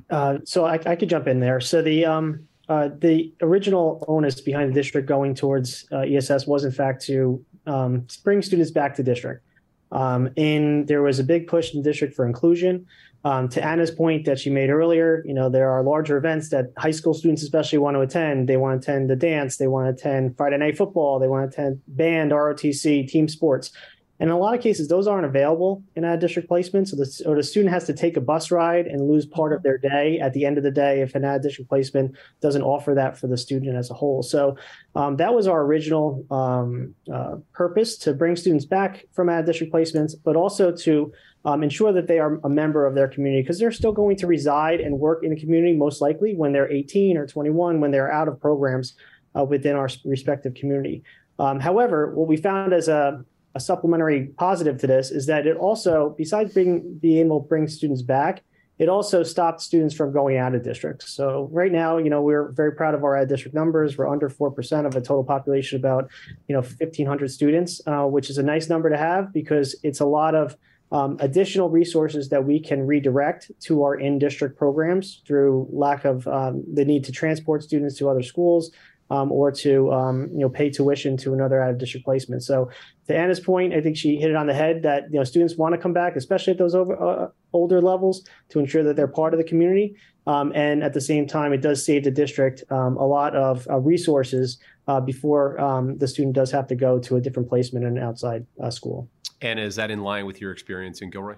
[0.10, 1.60] Uh, so I, I, could jump in there.
[1.62, 6.65] So the um, uh, the original onus behind the district going towards uh, ESS was
[6.65, 9.43] in fact to um, bring students back to district.
[9.91, 12.86] Um, and there was a big push in the district for inclusion.
[13.23, 16.65] Um, to Anna's point that she made earlier, you know, there are larger events that
[16.77, 18.47] high school students especially want to attend.
[18.47, 21.51] They want to attend the dance, they want to attend Friday night football, they want
[21.51, 23.71] to attend band, ROTC, team sports.
[24.19, 26.88] And in a lot of cases, those aren't available in a district placement.
[26.88, 29.62] So the, so the student has to take a bus ride and lose part of
[29.62, 32.93] their day at the end of the day if an ad district placement doesn't offer
[32.93, 34.23] that for the student as a whole.
[34.23, 34.56] So
[34.95, 39.73] um, that was our original um, uh, purpose to bring students back from ad district
[39.73, 41.12] placements, but also to
[41.43, 44.28] um, ensure that they are a member of their community because they're still going to
[44.28, 48.12] reside and work in the community most likely when they're 18 or 21 when they're
[48.12, 48.95] out of programs
[49.38, 51.04] uh, within our respective community.
[51.38, 53.23] Um, however, what we found as a,
[53.55, 57.67] a, supplementary positive to this is that it also, besides being, being able to bring
[57.67, 58.43] students back,
[58.77, 61.13] it also stopped students from going out of districts.
[61.13, 63.97] So right now, you know, we're very proud of our ad district numbers.
[63.97, 66.09] We're under 4% of a total population, about,
[66.47, 70.05] you know, 1,500 students, uh, which is a nice number to have because it's a
[70.05, 70.57] lot of
[70.91, 76.63] um, additional resources that we can redirect to our in-district programs through lack of um,
[76.73, 78.71] the need to transport students to other schools
[79.09, 82.43] um, or to um, you know pay tuition to another out of district placement.
[82.43, 82.69] So
[83.07, 85.57] to Anna's point, I think she hit it on the head that you know students
[85.57, 89.07] want to come back, especially at those over, uh, older levels, to ensure that they're
[89.07, 89.95] part of the community.
[90.27, 93.67] Um, and at the same time, it does save the district um, a lot of
[93.69, 97.85] uh, resources uh, before um, the student does have to go to a different placement
[97.85, 99.07] in an outside uh, school.
[99.41, 101.35] And is that in line with your experience in Gilroy?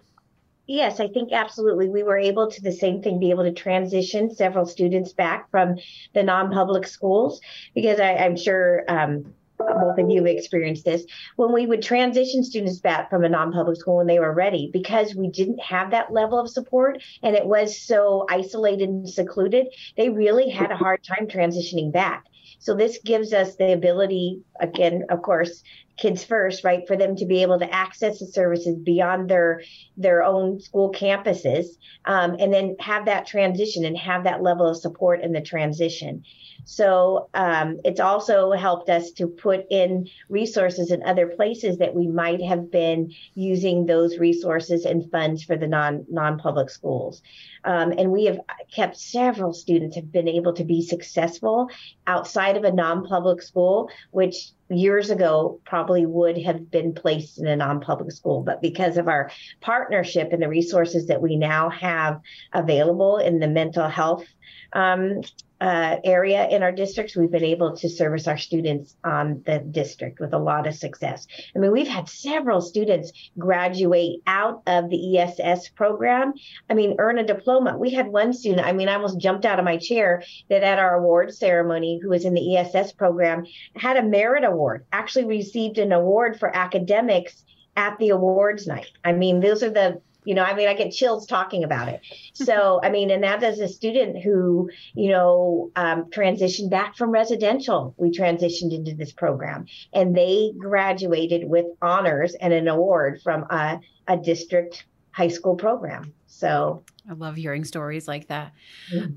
[0.67, 1.87] Yes, I think absolutely.
[1.87, 5.77] We were able to the same thing, be able to transition several students back from
[6.13, 7.39] the non-public schools
[7.73, 11.05] because I, am sure um, both of you have experienced this.
[11.37, 15.15] When we would transition students back from a non-public school when they were ready, because
[15.15, 20.09] we didn't have that level of support and it was so isolated and secluded, they
[20.09, 22.25] really had a hard time transitioning back.
[22.59, 25.63] So this gives us the ability, again, of course,
[25.97, 29.61] kids first, right, for them to be able to access the services beyond their
[29.97, 31.65] their own school campuses,
[32.05, 36.23] um, and then have that transition and have that level of support in the transition.
[36.65, 42.07] So um, it's also helped us to put in resources in other places that we
[42.07, 47.21] might have been using those resources and funds for the non non public schools.
[47.63, 48.41] Um, and we have
[48.73, 51.69] kept several students have been able to be successful
[52.05, 57.47] outside of a non public school, which years ago probably would have been placed in
[57.47, 62.19] a non-public school but because of our partnership and the resources that we now have
[62.53, 64.25] available in the mental health
[64.73, 65.21] um,
[65.59, 70.19] uh, area in our districts, we've been able to service our students on the district
[70.19, 71.25] with a lot of success.
[71.55, 76.33] I mean, we've had several students graduate out of the ESS program.
[76.69, 77.77] I mean, earn a diploma.
[77.77, 80.79] We had one student, I mean, I almost jumped out of my chair that at
[80.79, 85.79] our award ceremony, who was in the ESS program, had a merit award, actually received
[85.79, 87.43] an award for academics
[87.75, 88.91] at the awards night.
[89.03, 92.01] I mean, those are the you know, I mean, I get chills talking about it.
[92.33, 97.09] So, I mean, and that as a student who, you know, um, transitioned back from
[97.09, 103.43] residential, we transitioned into this program and they graduated with honors and an award from
[103.49, 106.13] a, a district high school program.
[106.27, 108.53] So I love hearing stories like that.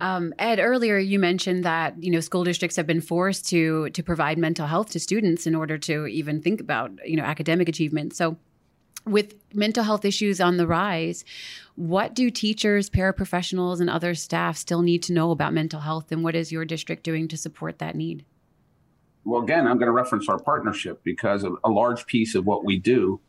[0.01, 4.03] Um, Ed, earlier you mentioned that you know school districts have been forced to to
[4.03, 8.15] provide mental health to students in order to even think about you know academic achievement.
[8.15, 8.39] So
[9.07, 11.25] with mental health issues on the rise,
[11.77, 16.23] what do teachers, paraprofessionals, and other staff still need to know about mental health, and
[16.23, 18.25] what is your district doing to support that need?
[19.25, 22.79] Well, again, I'm going to reference our partnership because a large piece of what we
[22.79, 23.21] do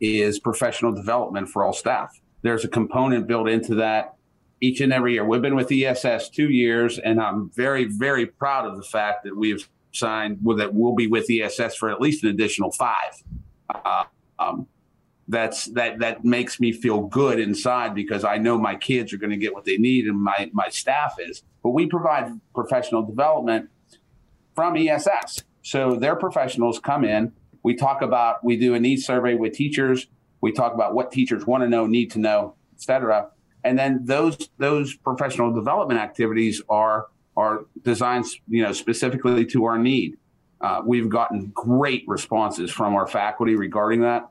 [0.00, 2.20] is professional development for all staff.
[2.42, 4.14] There's a component built into that
[4.60, 5.24] each and every year.
[5.24, 9.36] We've been with ESS two years, and I'm very, very proud of the fact that
[9.36, 13.22] we've signed that we'll be with ESS for at least an additional five.
[13.72, 14.04] Uh,
[14.38, 14.66] um,
[15.28, 19.30] that's that that makes me feel good inside because I know my kids are going
[19.30, 21.42] to get what they need and my my staff is.
[21.62, 23.68] But we provide professional development
[24.54, 25.44] from ESS.
[25.62, 30.06] So their professionals come in, we talk about we do a needs survey with teachers,
[30.40, 33.28] we talk about what teachers want to know, need to know, etc.
[33.64, 39.78] And then those those professional development activities are are designed you know specifically to our
[39.78, 40.16] need.
[40.60, 44.28] Uh, we've gotten great responses from our faculty regarding that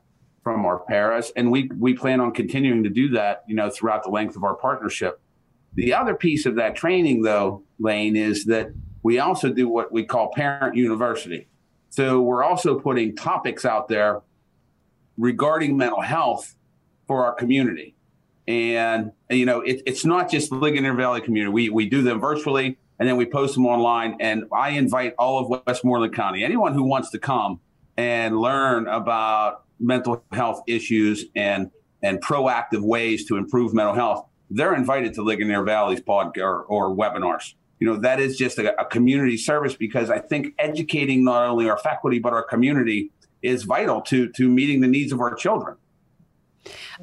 [0.48, 4.02] from our paras, and we we plan on continuing to do that, you know, throughout
[4.02, 5.20] the length of our partnership.
[5.74, 8.68] The other piece of that training, though, Laine, is that
[9.02, 11.48] we also do what we call parent university.
[11.90, 14.22] So we're also putting topics out there
[15.18, 16.56] regarding mental health
[17.06, 17.94] for our community.
[18.46, 21.52] And, you know, it, it's not just Ligonier Valley community.
[21.52, 24.16] We, we do them virtually and then we post them online.
[24.20, 27.60] And I invite all of Westmoreland County, anyone who wants to come
[27.98, 31.70] and learn about mental health issues and
[32.02, 36.94] and proactive ways to improve mental health, they're invited to Ligonier Valley's pod or, or
[36.94, 37.54] webinars.
[37.80, 41.68] You know, that is just a, a, community service because I think educating not only
[41.68, 43.10] our faculty but our community
[43.42, 45.76] is vital to to meeting the needs of our children.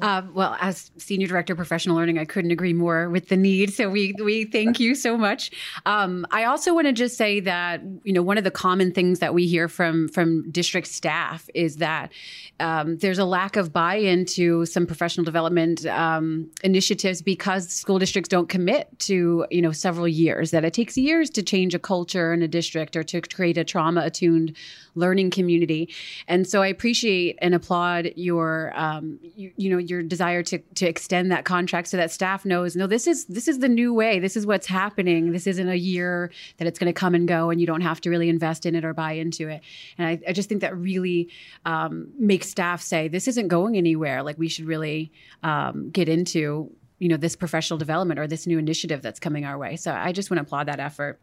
[0.02, 3.72] Uh, well, as senior director of professional learning, I couldn't agree more with the need.
[3.72, 5.50] So we we thank you so much.
[5.86, 9.20] Um, I also want to just say that you know one of the common things
[9.20, 12.12] that we hear from from district staff is that
[12.60, 18.28] um, there's a lack of buy-in to some professional development um, initiatives because school districts
[18.28, 20.50] don't commit to you know several years.
[20.50, 23.64] That it takes years to change a culture in a district or to create a
[23.64, 24.56] trauma attuned
[24.94, 25.94] learning community.
[26.26, 30.86] And so I appreciate and applaud your um, you, you know your desire to to
[30.86, 34.18] extend that contract so that staff knows no this is this is the new way.
[34.18, 35.32] This is what's happening.
[35.32, 38.00] This isn't a year that it's going to come and go and you don't have
[38.02, 39.62] to really invest in it or buy into it.
[39.98, 41.30] And i, I just think that really
[41.64, 44.22] um, makes staff say this isn't going anywhere.
[44.22, 48.58] Like we should really um, get into you know this professional development or this new
[48.58, 49.76] initiative that's coming our way.
[49.76, 51.20] So i just want to applaud that effort.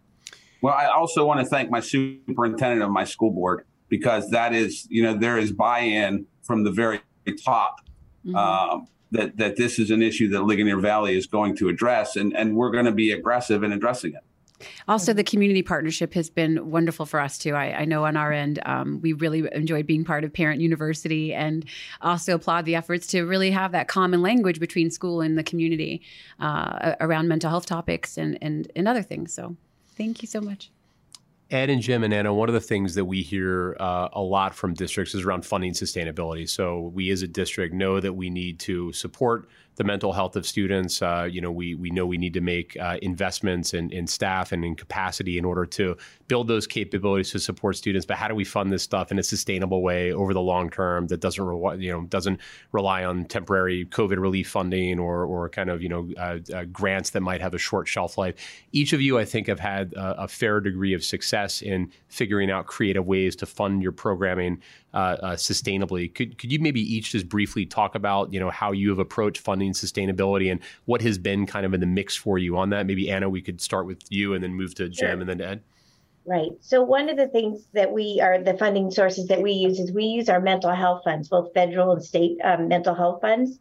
[0.61, 4.87] Well i also want to thank my superintendent of my school board because that is
[4.89, 7.01] you know there is buy-in from the very
[7.45, 7.75] top
[8.25, 8.35] mm-hmm.
[8.35, 12.35] um, that that this is an issue that Ligonier Valley is going to address, and
[12.35, 14.23] and we're going to be aggressive in addressing it.
[14.87, 17.53] Also, the community partnership has been wonderful for us too.
[17.53, 21.33] I, I know on our end, um, we really enjoyed being part of Parent University,
[21.33, 21.65] and
[22.01, 26.01] also applaud the efforts to really have that common language between school and the community
[26.39, 29.33] uh, around mental health topics and and and other things.
[29.33, 29.55] So,
[29.95, 30.72] thank you so much.
[31.51, 34.55] Ed and Jim and Anna, one of the things that we hear uh, a lot
[34.55, 36.49] from districts is around funding sustainability.
[36.49, 40.45] So we as a district know that we need to support the mental health of
[40.45, 41.01] students.
[41.01, 44.51] Uh, you know, we we know we need to make uh, investments in, in staff
[44.51, 48.05] and in capacity in order to build those capabilities to support students.
[48.05, 51.07] But how do we fund this stuff in a sustainable way over the long term
[51.07, 52.39] that doesn't re- you know doesn't
[52.71, 57.11] rely on temporary COVID relief funding or or kind of you know uh, uh grants
[57.11, 58.35] that might have a short shelf life.
[58.71, 62.51] Each of you, I think, have had a, a fair degree of success in figuring
[62.51, 64.61] out creative ways to fund your programming
[64.93, 66.13] uh, uh, sustainably.
[66.13, 69.41] Could could you maybe each just briefly talk about you know how you have approached
[69.41, 72.85] funding sustainability and what has been kind of in the mix for you on that?
[72.85, 75.19] Maybe Anna, we could start with you and then move to Jim sure.
[75.19, 75.63] and then to Ed.
[76.25, 76.51] Right.
[76.61, 79.91] So one of the things that we are the funding sources that we use is
[79.91, 83.59] we use our mental health funds, both federal and state um, mental health funds.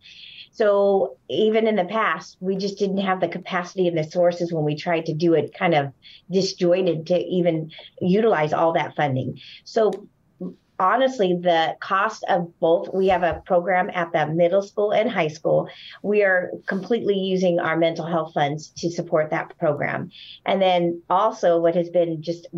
[0.53, 4.65] So even in the past, we just didn't have the capacity and the sources when
[4.65, 5.93] we tried to do it kind of
[6.31, 9.39] disjointed to even utilize all that funding.
[9.65, 10.09] So
[10.83, 15.29] honestly, the cost of both, we have a program at the middle school and high
[15.29, 15.69] school.
[16.03, 20.11] We are completely using our mental health funds to support that program.
[20.45, 22.49] And then also, what has been just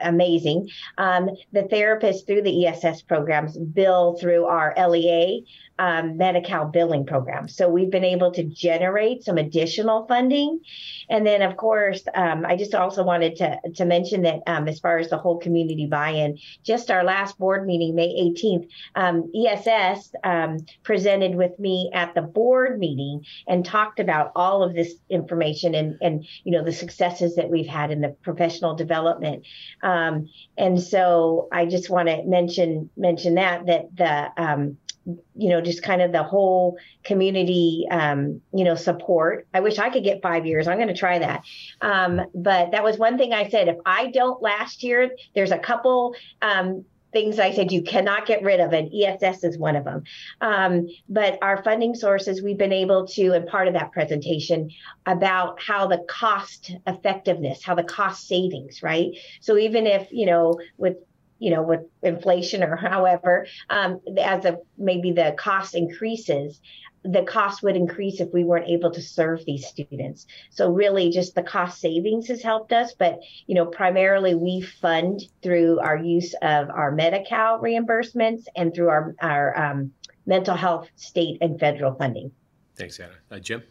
[0.00, 5.44] amazing, um, the therapists through the ESS programs bill through our LEA
[5.78, 7.48] um, Medi-Cal billing program.
[7.48, 10.60] So we've been able to generate some additional funding.
[11.08, 14.78] And then, of course, um, I just also wanted to, to mention that um, as
[14.80, 20.14] far as the whole community buy-in, just our last board meeting, May 18th, um, ESS
[20.22, 25.74] um, presented with me at the board meeting and talked about all of this information
[25.74, 29.44] and, and you know, the successes that we've had in the professional development.
[29.82, 35.82] Um, and so I just want to mention mention that that the you know, just
[35.82, 39.46] kind of the whole community, um, you know, support.
[39.52, 40.66] I wish I could get five years.
[40.66, 41.42] I'm going to try that.
[41.80, 43.68] Um, but that was one thing I said.
[43.68, 48.42] If I don't last year, there's a couple um, things I said you cannot get
[48.42, 50.02] rid of, and ESS is one of them.
[50.42, 54.70] Um, but our funding sources, we've been able to, and part of that presentation
[55.06, 59.16] about how the cost effectiveness, how the cost savings, right?
[59.40, 60.96] So even if, you know, with
[61.44, 66.58] you know, with inflation or however, um, as a maybe the cost increases,
[67.02, 70.26] the cost would increase if we weren't able to serve these students.
[70.48, 72.94] So really, just the cost savings has helped us.
[72.94, 78.88] But you know, primarily we fund through our use of our Medi-Cal reimbursements and through
[78.88, 79.92] our our um,
[80.24, 82.32] mental health state and federal funding.
[82.74, 83.12] Thanks, Anna.
[83.30, 83.62] Uh, Jim.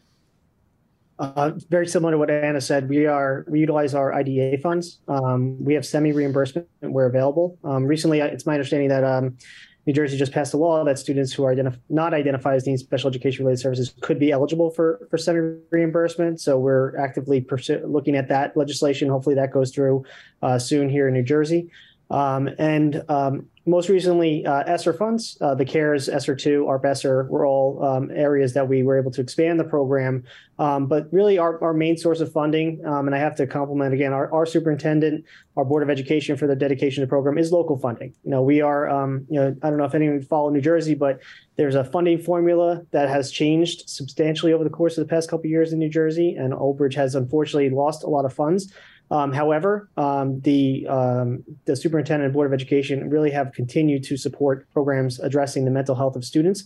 [1.19, 4.99] Uh, very similar to what Anna said, we are we utilize our IDA funds.
[5.07, 7.57] Um, we have SEMI reimbursement where available.
[7.63, 9.37] Um, recently, it's my understanding that um,
[9.85, 12.77] New Jersey just passed a law that students who are identif- not identified as needing
[12.77, 16.41] special education related services could be eligible for for SEMI reimbursement.
[16.41, 19.09] So we're actively pursu- looking at that legislation.
[19.09, 20.05] Hopefully, that goes through
[20.41, 21.69] uh, soon here in New Jersey.
[22.13, 27.23] Um, and um, most recently, uh, ESSER funds, uh, the CARES, ESSER 2, ARP ESSER
[27.23, 30.23] were all um, areas that we were able to expand the program.
[30.59, 33.95] Um, but really, our, our main source of funding, um, and I have to compliment
[33.95, 35.25] again our, our superintendent,
[35.57, 38.13] our Board of Education for the dedication to the program, is local funding.
[38.23, 40.93] You know, we are, um, you know, I don't know if anyone follow New Jersey,
[40.93, 41.19] but
[41.55, 45.47] there's a funding formula that has changed substantially over the course of the past couple
[45.47, 48.71] years in New Jersey, and Old Bridge has unfortunately lost a lot of funds.
[49.11, 54.17] Um, however, um, the um, the superintendent and board of education really have continued to
[54.17, 56.65] support programs addressing the mental health of students.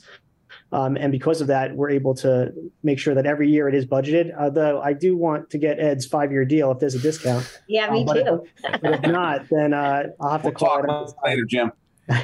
[0.71, 2.51] Um, and because of that, we're able to
[2.83, 4.31] make sure that every year it is budgeted.
[4.37, 7.59] Although I do want to get Ed's five year deal if there's a discount.
[7.67, 8.43] Yeah, me Um, but too.
[8.63, 11.09] If, but if not, then uh, I'll have to We'll call talk it about out.
[11.09, 11.71] it later, Jim.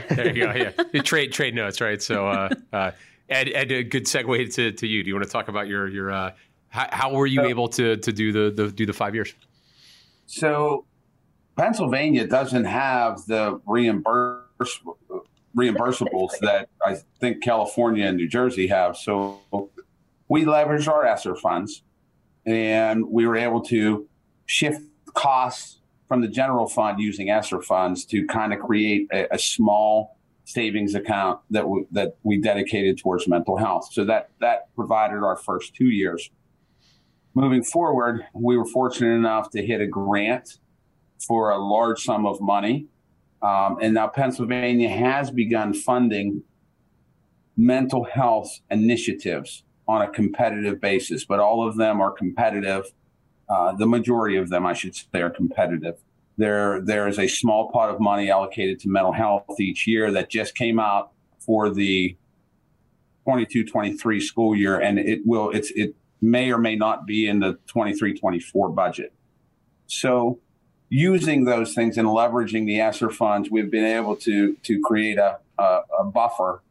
[0.10, 0.54] There you go.
[0.54, 2.02] Yeah, The trade trade notes, right?
[2.02, 2.92] So, uh, uh,
[3.30, 5.04] Ed, Ed, a good segue to, to you.
[5.04, 6.32] Do you want to talk about your your uh,
[6.70, 9.34] how, how were you able to to do the, the do the five years?
[10.34, 10.86] So
[11.56, 14.80] Pennsylvania doesn't have the reimburse,
[15.56, 18.98] reimbursables that I think California and New Jersey have.
[18.98, 19.42] So
[20.28, 21.84] we leveraged our ESSER funds
[22.48, 24.08] and we were able to
[24.48, 24.82] shift
[25.14, 30.18] costs from the general fund using ESSER funds to kind of create a, a small
[30.46, 33.90] savings account that we, that we dedicated towards mental health.
[33.92, 36.32] So that that provided our first two years.
[37.36, 40.60] Moving forward, we were fortunate enough to hit a grant
[41.26, 42.88] for a large sum of money.
[43.42, 46.44] Um, and now Pennsylvania has begun funding
[47.58, 52.86] mental health initiatives on a competitive basis, but all of them are competitive.
[53.50, 55.96] Uh, the majority of them, I should say, are competitive.
[56.38, 60.30] There, there is a small pot of money allocated to mental health each year that
[60.30, 62.16] just came out for the
[63.28, 65.50] 22-23 school year, and it will.
[65.52, 69.14] It's it may or may not be in the 23-24 budget.
[69.88, 70.40] So
[70.88, 75.40] using those things and leveraging the ESSER funds, we've been able to to create a,
[75.60, 76.64] a, a buffer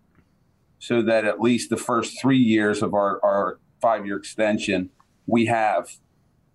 [0.79, 4.91] so that at least the first three years of our, our five year extension
[5.27, 5.91] we have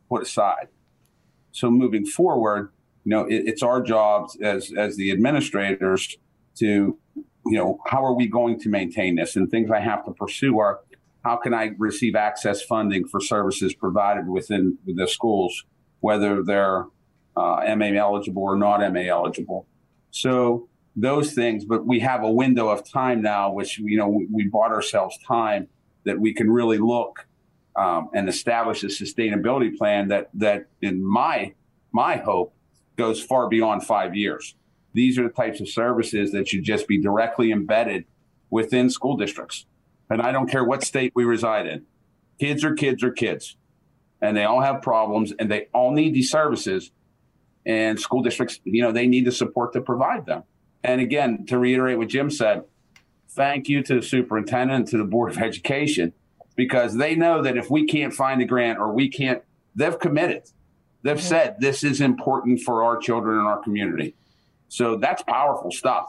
[0.10, 0.68] put aside.
[1.52, 2.72] So moving forward,
[3.06, 6.18] you know, it, it's our jobs as as the administrators
[6.56, 9.36] to, you know, how are we going to maintain this?
[9.36, 10.80] And things I have to pursue are
[11.28, 15.65] how can I receive access funding for services provided within the schools,
[15.99, 16.86] whether they're
[17.36, 19.67] uh, MA eligible or not MA eligible.
[20.11, 24.28] So those things, but we have a window of time now, which you know we,
[24.32, 25.67] we bought ourselves time
[26.05, 27.28] that we can really look
[27.75, 31.53] um, and establish a sustainability plan that that in my
[31.91, 32.53] my hope
[32.95, 34.55] goes far beyond five years.
[34.93, 38.05] These are the types of services that should just be directly embedded
[38.49, 39.65] within school districts,
[40.10, 41.86] and I don't care what state we reside in.
[42.39, 43.58] Kids are kids are kids,
[44.22, 46.91] and they all have problems, and they all need these services
[47.68, 50.43] and school districts, you know, they need the support to provide them.
[50.84, 52.64] And again, to reiterate what Jim said,
[53.32, 56.14] thank you to the superintendent and to the Board of Education
[56.55, 59.43] because they know that if we can't find a grant or we can't,
[59.76, 60.43] they've committed.
[61.03, 64.16] They've said this is important for our children and our community.
[64.70, 66.08] So that's powerful stuff.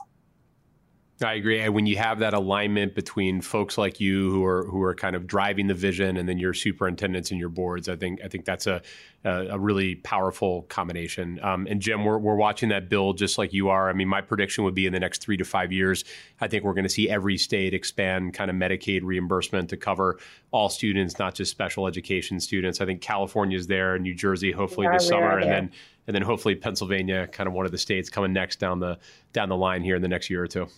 [1.21, 1.61] I agree.
[1.61, 5.17] And when you have that alignment between folks like you who are who are kind
[5.17, 8.45] of driving the vision, and then your superintendents and your boards, I think I think
[8.45, 8.83] that's a
[9.25, 11.41] a, really powerful combination.
[11.43, 13.91] Um, and Jim, we're we're watching that build just like you are.
[13.91, 16.05] I mean, my prediction would be in the next three to five years,
[16.41, 20.19] I think we're going to see every state expand kind of Medicaid reimbursement to cover
[20.53, 22.81] all students, not just special education students.
[22.81, 25.71] I think California's there, New Jersey, hopefully Yeah, this summer, and then
[26.07, 28.99] and then hopefully Pennsylvania, kind of one of the states coming next down the
[29.33, 30.69] down the line here in the next year or two.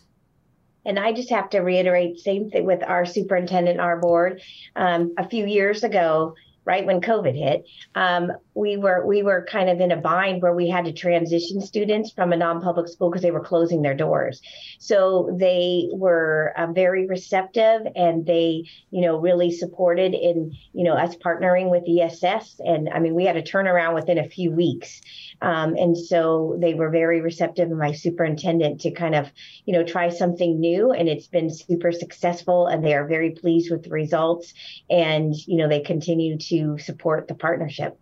[0.85, 4.41] And I just have to reiterate, same thing with our superintendent, our board.
[4.77, 9.71] Um, a few years ago, right when COVID hit, um, we were we were kind
[9.71, 13.23] of in a bind where we had to transition students from a non-public school because
[13.23, 14.43] they were closing their doors.
[14.79, 20.93] So they were uh, very receptive, and they, you know, really supported in you know
[20.93, 22.61] us partnering with ESS.
[22.61, 25.01] And I mean, we had a turnaround within a few weeks.
[25.43, 29.33] Um, and so they were very receptive, and my superintendent to kind of,
[29.65, 30.93] you know, try something new.
[30.93, 34.53] And it's been super successful, and they are very pleased with the results.
[34.91, 37.99] And, you know, they continue to support the partnership.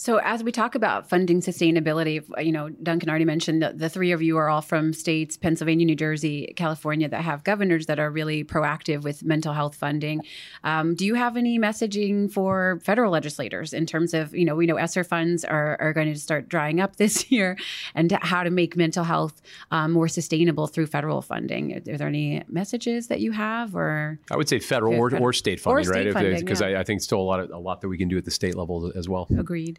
[0.00, 4.12] So, as we talk about funding sustainability, you know, Duncan already mentioned that the three
[4.12, 8.10] of you are all from states Pennsylvania, New Jersey, California that have governors that are
[8.10, 10.22] really proactive with mental health funding.
[10.64, 14.64] Um, do you have any messaging for federal legislators in terms of, you know, we
[14.64, 17.58] know ESSER funds are, are going to start drying up this year
[17.94, 21.76] and how to make mental health um, more sustainable through federal funding?
[21.76, 24.18] Are, there any messages that you have or?
[24.30, 26.40] I would say federal or, or state Or funding, state right?
[26.40, 26.68] Because yeah.
[26.68, 28.30] I, I think still a lot of, a lot that we can do at the
[28.30, 29.28] state level as well.
[29.38, 29.78] Agreed.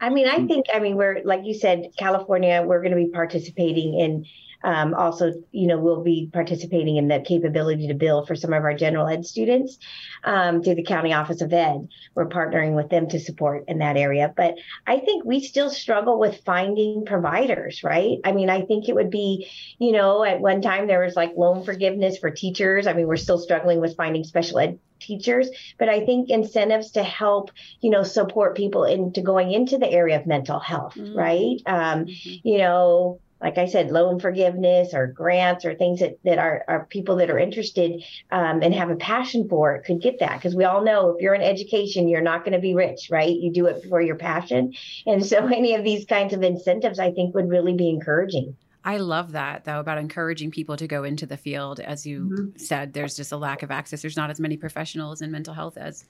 [0.00, 3.10] I mean, I think, I mean, we're, like you said, California, we're going to be
[3.12, 4.24] participating in
[4.62, 8.62] um, also, you know, we'll be participating in the capability to bill for some of
[8.62, 9.78] our general ed students
[10.24, 11.88] um, through the County Office of Ed.
[12.14, 14.32] We're partnering with them to support in that area.
[14.34, 18.18] But I think we still struggle with finding providers, right?
[18.24, 19.48] I mean, I think it would be,
[19.78, 22.86] you know, at one time there was like loan forgiveness for teachers.
[22.86, 25.48] I mean, we're still struggling with finding special ed teachers
[25.78, 30.18] but i think incentives to help you know support people into going into the area
[30.18, 31.16] of mental health mm-hmm.
[31.16, 32.48] right um, mm-hmm.
[32.48, 36.84] you know like I said, loan forgiveness or grants or things that, that are, are
[36.86, 40.36] people that are interested um, and have a passion for it could get that.
[40.36, 43.34] Because we all know if you're in education, you're not going to be rich, right?
[43.34, 44.74] You do it for your passion.
[45.06, 48.56] And so any of these kinds of incentives, I think, would really be encouraging.
[48.84, 51.80] I love that though about encouraging people to go into the field.
[51.80, 52.58] As you mm-hmm.
[52.58, 54.02] said, there's just a lack of access.
[54.02, 56.04] There's not as many professionals in mental health as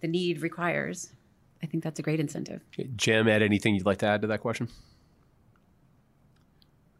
[0.00, 1.12] the need requires.
[1.62, 2.60] I think that's a great incentive.
[2.96, 4.68] Jim, add anything you'd like to add to that question?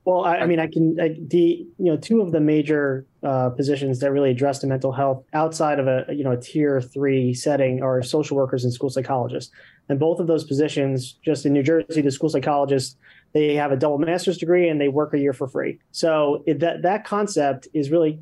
[0.04, 3.50] Well, I, I mean, I can I, the you know two of the major uh,
[3.50, 7.32] positions that really address the mental health outside of a you know a tier three
[7.34, 9.52] setting are social workers and school psychologists,
[9.88, 12.96] and both of those positions, just in New Jersey, the school psychologists
[13.32, 15.78] they have a double master's degree and they work a year for free.
[15.90, 18.20] So it, that that concept is really,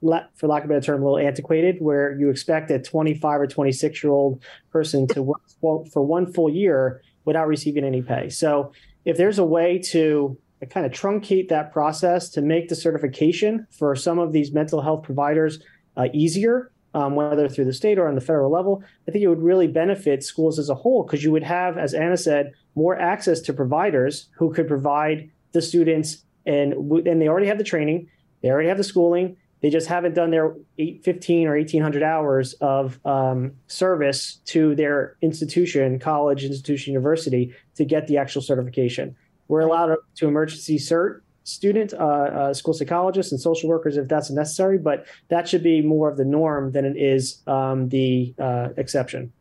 [0.00, 1.76] for lack of a better term, a little antiquated.
[1.80, 6.50] Where you expect a 25 or 26 year old person to work for one full
[6.50, 8.28] year without receiving any pay.
[8.28, 8.72] So
[9.04, 10.38] if there's a way to
[10.70, 15.02] kind of truncate that process to make the certification for some of these mental health
[15.02, 15.58] providers
[15.96, 19.28] uh, easier, um, whether through the state or on the federal level, I think it
[19.28, 22.98] would really benefit schools as a whole because you would have, as Anna said, more
[22.98, 26.74] access to providers who could provide the students, and
[27.06, 28.08] and they already have the training,
[28.42, 32.52] they already have the schooling, they just haven't done their 8, 15 or 1800 hours
[32.60, 39.16] of um, service to their institution, college, institution, university to get the actual certification.
[39.48, 44.30] We're allowed to emergency cert student, uh, uh, school psychologists, and social workers if that's
[44.30, 48.68] necessary, but that should be more of the norm than it is um, the uh,
[48.76, 49.32] exception.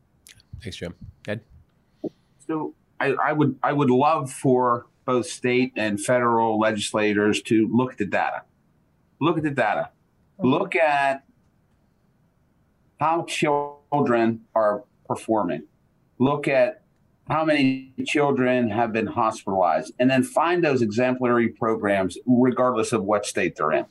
[0.61, 0.93] Thanks, Jim.
[1.27, 1.41] Ed.
[2.47, 2.73] So
[3.03, 7.97] I, I, would I would love for both state and federal legislators to look at
[7.97, 8.43] the data.
[9.19, 9.89] Look at the data.
[10.39, 10.47] Mm-hmm.
[10.47, 11.23] Look at
[12.99, 15.63] how children are performing.
[16.17, 16.83] Look at
[17.27, 23.25] how many children have been hospitalized, and then find those exemplary programs, regardless of what
[23.25, 23.85] state they're in,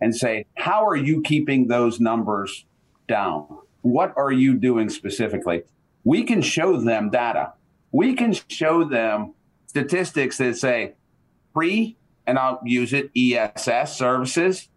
[0.00, 2.64] and say, how are you keeping those numbers
[3.08, 3.46] down?
[3.82, 5.62] What are you doing specifically?
[6.04, 7.52] We can show them data.
[7.92, 9.34] We can show them
[9.66, 10.94] statistics that say
[11.52, 14.68] pre, and I'll use it, ESS services,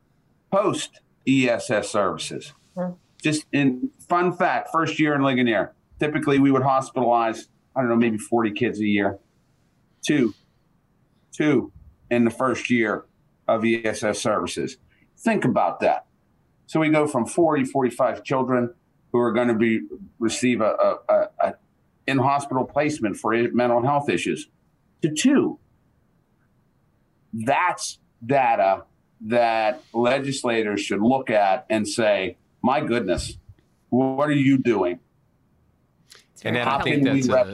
[0.52, 2.54] post ESS services.
[2.78, 2.92] Hmm.
[3.22, 7.96] Just in fun fact, first year in Ligonier, typically we would hospitalize I don't know,
[7.96, 9.20] maybe 40 kids a year.
[10.06, 10.34] Two,
[11.32, 11.72] two
[12.10, 13.06] in the first year
[13.48, 14.78] of ESS services.
[15.18, 16.06] Think about that.
[16.68, 18.74] So we go from 40, 45 children
[19.12, 19.82] who are going to be
[20.20, 21.54] receive a, a, a, a
[22.08, 24.48] in hospital placement for mental health issues
[25.02, 25.60] to two.
[27.34, 28.84] That's data
[29.22, 33.38] that legislators should look at and say, my goodness,
[33.90, 35.00] what are you doing?
[36.46, 37.52] and I think that's a,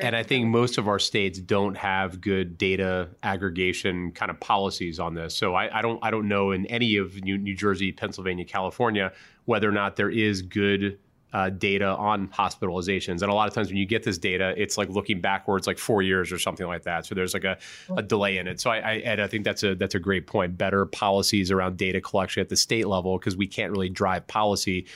[0.00, 5.00] and I think most of our states don't have good data aggregation kind of policies
[5.00, 5.34] on this.
[5.34, 9.12] So I, I don't I don't know in any of New, New, Jersey, Pennsylvania, California
[9.46, 10.98] whether or not there is good
[11.32, 13.22] uh, data on hospitalizations.
[13.22, 15.78] And a lot of times when you get this data, it's like looking backwards like
[15.78, 17.04] four years or something like that.
[17.04, 17.58] So there's like a,
[17.96, 18.60] a delay in it.
[18.60, 20.56] So I, I, Ed, I think that's a that's a great point.
[20.56, 24.86] Better policies around data collection at the state level because we can't really drive policy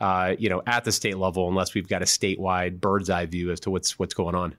[0.00, 3.50] uh, you know, at the state level unless we've got a statewide bird's eye view
[3.50, 4.54] as to what's what's going on.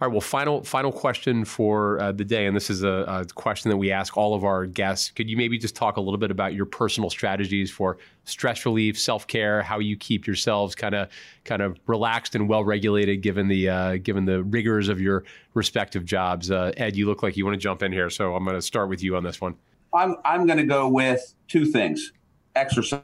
[0.00, 0.14] All right.
[0.14, 3.76] Well, final final question for uh, the day, and this is a, a, question that
[3.76, 5.10] we ask all of our guests.
[5.10, 8.98] Could you maybe just talk a little bit about your personal strategies for stress relief,
[8.98, 11.10] self care, how you keep yourselves kind of
[11.44, 15.22] kind of relaxed and well regulated given the uh, given the rigors of your
[15.52, 16.50] respective jobs?
[16.50, 18.62] Uh, Ed, you look like you want to jump in here, so I'm going to
[18.62, 19.54] start with you on this one.
[19.92, 22.12] I'm I'm going to go with two things
[22.56, 23.02] exercise,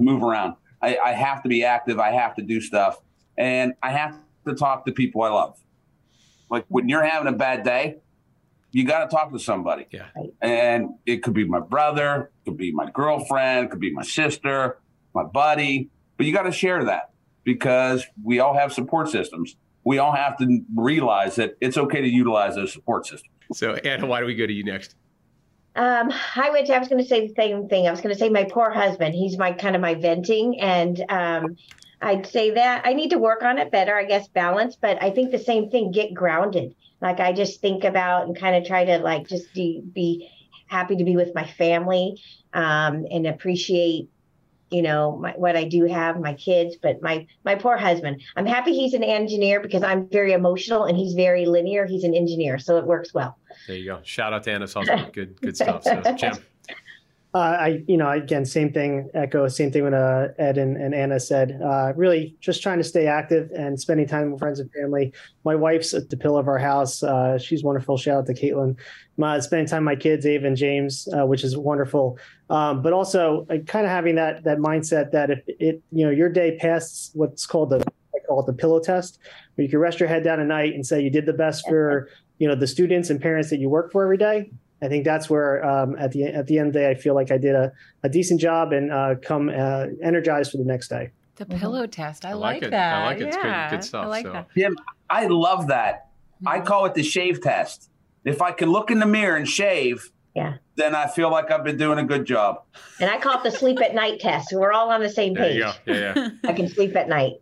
[0.00, 0.54] move around.
[0.80, 1.98] I, I have to be active.
[1.98, 3.02] I have to do stuff.
[3.36, 5.60] And I have to talk to people I love.
[6.50, 7.96] Like when you're having a bad day,
[8.72, 9.86] you got to talk to somebody.
[9.90, 10.06] Yeah.
[10.40, 14.02] And it could be my brother, it could be my girlfriend, it could be my
[14.02, 14.78] sister,
[15.14, 17.10] my buddy, but you got to share that
[17.44, 19.56] because we all have support systems.
[19.84, 23.32] We all have to realize that it's okay to utilize those support systems.
[23.54, 24.94] So, Anna, why do we go to you next?
[25.74, 26.68] Um, I went.
[26.68, 27.86] I was going to say the same thing.
[27.86, 29.14] I was going to say my poor husband.
[29.14, 31.56] He's my kind of my venting, and um,
[32.02, 32.86] I'd say that.
[32.86, 34.76] I need to work on it better, I guess, balance.
[34.76, 36.74] But I think the same thing, get grounded.
[37.00, 40.30] Like I just think about and kind of try to like just be, be
[40.66, 42.22] happy to be with my family
[42.52, 44.08] um, and appreciate
[44.70, 48.22] you know my, what i do have my kids but my my poor husband.
[48.36, 51.86] I'm happy he's an engineer because i'm very emotional and he's very linear.
[51.86, 53.36] He's an engineer so it works well.
[53.66, 54.00] There you go.
[54.04, 55.82] Shout out to anna's husband good good stuff.
[55.82, 56.34] So jim
[57.32, 60.92] uh, I, you know, again, same thing, echo, same thing when uh, Ed and, and
[60.92, 61.60] Anna said.
[61.62, 65.12] Uh, really just trying to stay active and spending time with friends and family.
[65.44, 67.04] My wife's at the pillar of our house.
[67.04, 67.96] Uh, she's wonderful.
[67.96, 68.76] Shout out to Caitlin.
[69.16, 72.18] My, spending time with my kids, Ava and James, uh, which is wonderful.
[72.48, 76.10] Um, but also uh, kind of having that that mindset that if it, you know,
[76.10, 79.20] your day passes what's called the I call it the pillow test,
[79.54, 81.68] where you can rest your head down at night and say you did the best
[81.68, 82.08] for
[82.38, 84.50] you know the students and parents that you work for every day
[84.82, 87.14] I think that's where um, at the at the end of the day, I feel
[87.14, 87.72] like I did a,
[88.02, 91.10] a decent job and uh, come uh, energized for the next day.
[91.36, 92.70] The pillow test, I, I like, like it.
[92.72, 92.94] that.
[92.94, 93.26] I like it.
[93.28, 94.04] It's good, good stuff.
[94.04, 94.32] I like so.
[94.32, 94.48] that.
[94.56, 94.76] Jim,
[95.08, 96.06] I love that.
[96.46, 96.66] I Mm-hmm.
[96.66, 97.90] call it the shave test.
[98.24, 100.54] If I can look in the mirror and shave, Yeah.
[100.76, 102.62] then I feel like I've been doing a good job.
[103.00, 105.56] and i call it the sleep at night test we're all on the same page
[105.56, 105.70] you.
[105.86, 106.28] Yeah, yeah.
[106.44, 107.34] i can sleep at night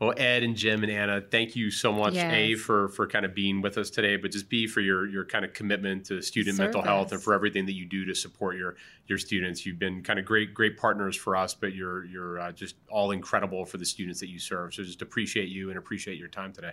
[0.00, 3.34] Well, Ed and Jim and Anna, thank you so much, A, for for kind of
[3.34, 6.58] being with us today, but just B for your your kind of commitment to student
[6.58, 8.74] mental health and for everything that you do to support your
[9.06, 9.64] your students.
[9.64, 13.12] You've been kind of great great partners for us, but you're you're uh, just all
[13.12, 14.74] incredible for the students that you serve.
[14.74, 16.72] So just appreciate you and appreciate your time today.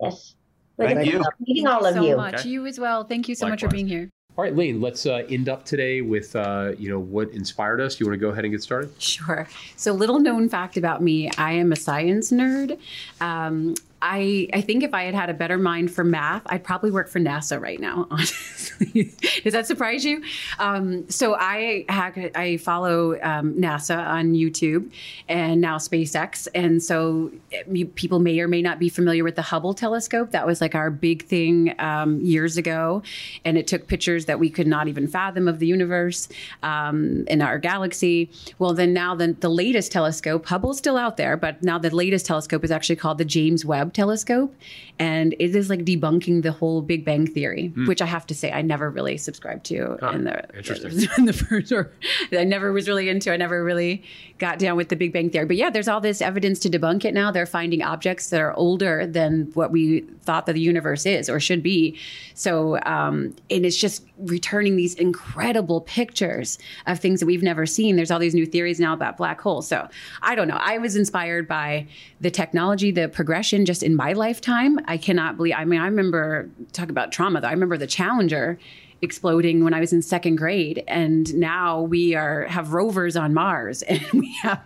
[0.00, 0.34] yes
[0.78, 1.24] Thank Looking you.
[1.40, 2.34] meeting Thank all you of so you much.
[2.36, 2.48] Okay.
[2.48, 3.04] You as well.
[3.04, 4.10] Thank you so much for being here.
[4.38, 7.98] All right, Laine, let's uh, end up today with uh, you know what inspired us.
[7.98, 8.92] You want to go ahead and get started?
[9.02, 9.48] Sure.
[9.74, 12.78] So, little known fact about me I am a science nerd.
[13.20, 16.90] Um, I, I think if I had had a better mind for math, I'd probably
[16.90, 18.06] work for NASA right now.
[18.10, 20.22] Honestly, does that surprise you?
[20.58, 24.90] Um, so I I follow um, NASA on YouTube
[25.28, 29.42] and now SpaceX, and so eh, people may or may not be familiar with the
[29.42, 30.30] Hubble telescope.
[30.30, 33.02] That was like our big thing um, years ago,
[33.44, 36.28] and it took pictures that we could not even fathom of the universe
[36.62, 38.30] um, in our galaxy.
[38.60, 42.26] Well, then now the, the latest telescope, Hubble's still out there, but now the latest
[42.26, 44.54] telescope is actually called the James Webb telescope,
[44.98, 48.50] and it is like debunking the whole Big Bang theory, which I have to say
[48.50, 51.08] I never really subscribed to in the interesting.
[51.18, 51.92] in the first or
[52.36, 53.32] I never was really into.
[53.32, 54.02] I never really
[54.38, 55.46] got down with the Big Bang theory.
[55.46, 57.30] But yeah, there's all this evidence to debunk it now.
[57.30, 61.38] They're finding objects that are older than what we thought that the universe is or
[61.38, 61.96] should be.
[62.34, 67.96] So um, and it's just returning these incredible pictures of things that we've never seen.
[67.96, 69.68] There's all these new theories now about black holes.
[69.68, 69.88] So
[70.22, 70.58] I don't know.
[70.60, 71.86] I was inspired by
[72.20, 74.80] the technology, the progression just in my lifetime.
[74.88, 75.54] I cannot believe.
[75.56, 77.48] I mean, I remember talk about trauma though.
[77.48, 78.58] I remember the Challenger
[79.02, 83.82] exploding when I was in second grade, and now we are have rovers on Mars,
[83.88, 84.60] and we have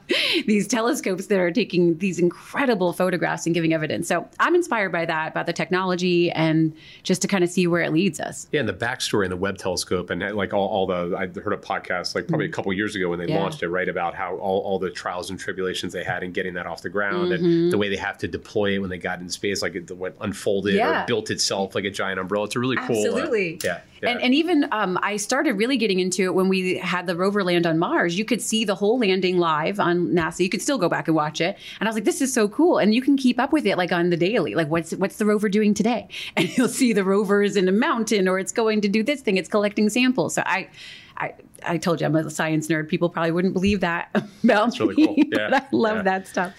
[0.47, 4.09] these telescopes that are taking these incredible photographs and giving evidence.
[4.09, 6.73] So I'm inspired by that, by the technology, and
[7.03, 8.47] just to kind of see where it leads us.
[8.53, 11.27] Yeah, and the backstory in the Webb telescope, and uh, like all, all the, I
[11.41, 13.29] heard a podcast like probably a couple years ago when they Mm.
[13.31, 13.41] Yeah.
[13.41, 16.55] launched it, right, about how all, all the trials and tribulations they had in getting
[16.55, 17.45] that off the ground, Mm-hmm.
[17.45, 19.91] and the way they have to deploy it when they got in space, like it
[19.93, 21.05] what unfolded Yeah.
[21.05, 22.47] or built itself like a giant umbrella.
[22.47, 23.59] It's a really cool, uh, Absolutely.
[23.63, 24.11] yeah, yeah.
[24.11, 27.43] And, and even um, I started really getting into it when we had the rover
[27.45, 28.19] land on Mars.
[28.19, 30.41] You could see the whole landing live on NASA.
[30.41, 31.57] You could still go back and watch it.
[31.81, 32.79] And I was like, this is so cool.
[32.79, 34.55] And you can keep up with it like on the daily.
[34.55, 36.09] Like, what's what's the rover doing today?
[36.37, 39.21] And you'll see the rover is in a mountain or it's going to do this
[39.21, 39.37] thing.
[39.37, 40.35] It's collecting samples.
[40.35, 40.69] So I.
[41.19, 41.35] I,
[41.65, 42.89] I told you I'm a science nerd.
[42.89, 44.09] People probably wouldn't believe that
[44.45, 45.17] about really me, cool.
[45.31, 45.51] Yeah.
[45.51, 46.03] but I love Yeah.
[46.03, 46.55] that stuff.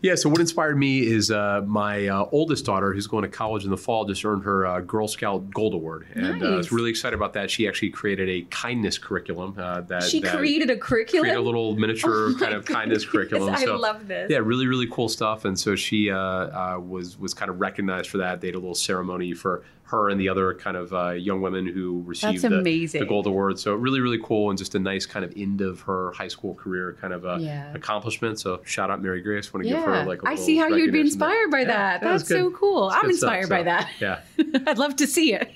[0.00, 3.64] Yeah, so what inspired me is uh, my uh, oldest daughter, who's going to college
[3.64, 6.70] in the fall, just earned her uh, Girl Scout Gold Award, and uh, I was
[6.70, 7.50] really excited about that.
[7.50, 11.24] She actually created a kindness curriculum uh, that She that created a curriculum.
[11.24, 13.54] created a little miniature Oh kind of kindness goodness, curriculum.
[13.54, 14.30] I so, love this.
[14.30, 15.44] Yeah, really, really cool stuff.
[15.44, 18.40] And so she uh, uh, was was kind of recognized for that.
[18.40, 21.66] They had a little ceremony for her and the other kind of uh, young women
[21.66, 23.58] who received the, the gold award.
[23.58, 26.54] So really, really cool, and just a nice kind of end of her high school
[26.54, 27.72] career kind of uh, Yeah.
[27.74, 28.38] accomplishment.
[28.38, 29.52] So shout out Mary Grace.
[29.52, 32.02] Want to give her like a I see how you'd be inspired by that.
[32.02, 32.88] yeah, That's so cool.
[32.88, 33.90] It's I'm good stuff, inspired by so, that.
[34.00, 34.60] Yeah.
[34.70, 35.50] I'd love to see it.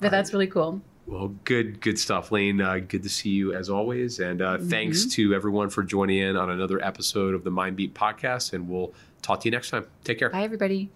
[0.00, 0.80] but that's really cool.
[1.06, 2.60] Well, good, good stuff, Laine.
[2.60, 5.08] Uh, good to see you as always, and uh, thanks Mm-hmm.
[5.10, 8.52] to everyone for joining in on another episode of the Mind Beat podcast.
[8.52, 9.86] And we'll talk to you next time.
[10.04, 10.30] Take care.
[10.30, 10.90] Bye, everybody.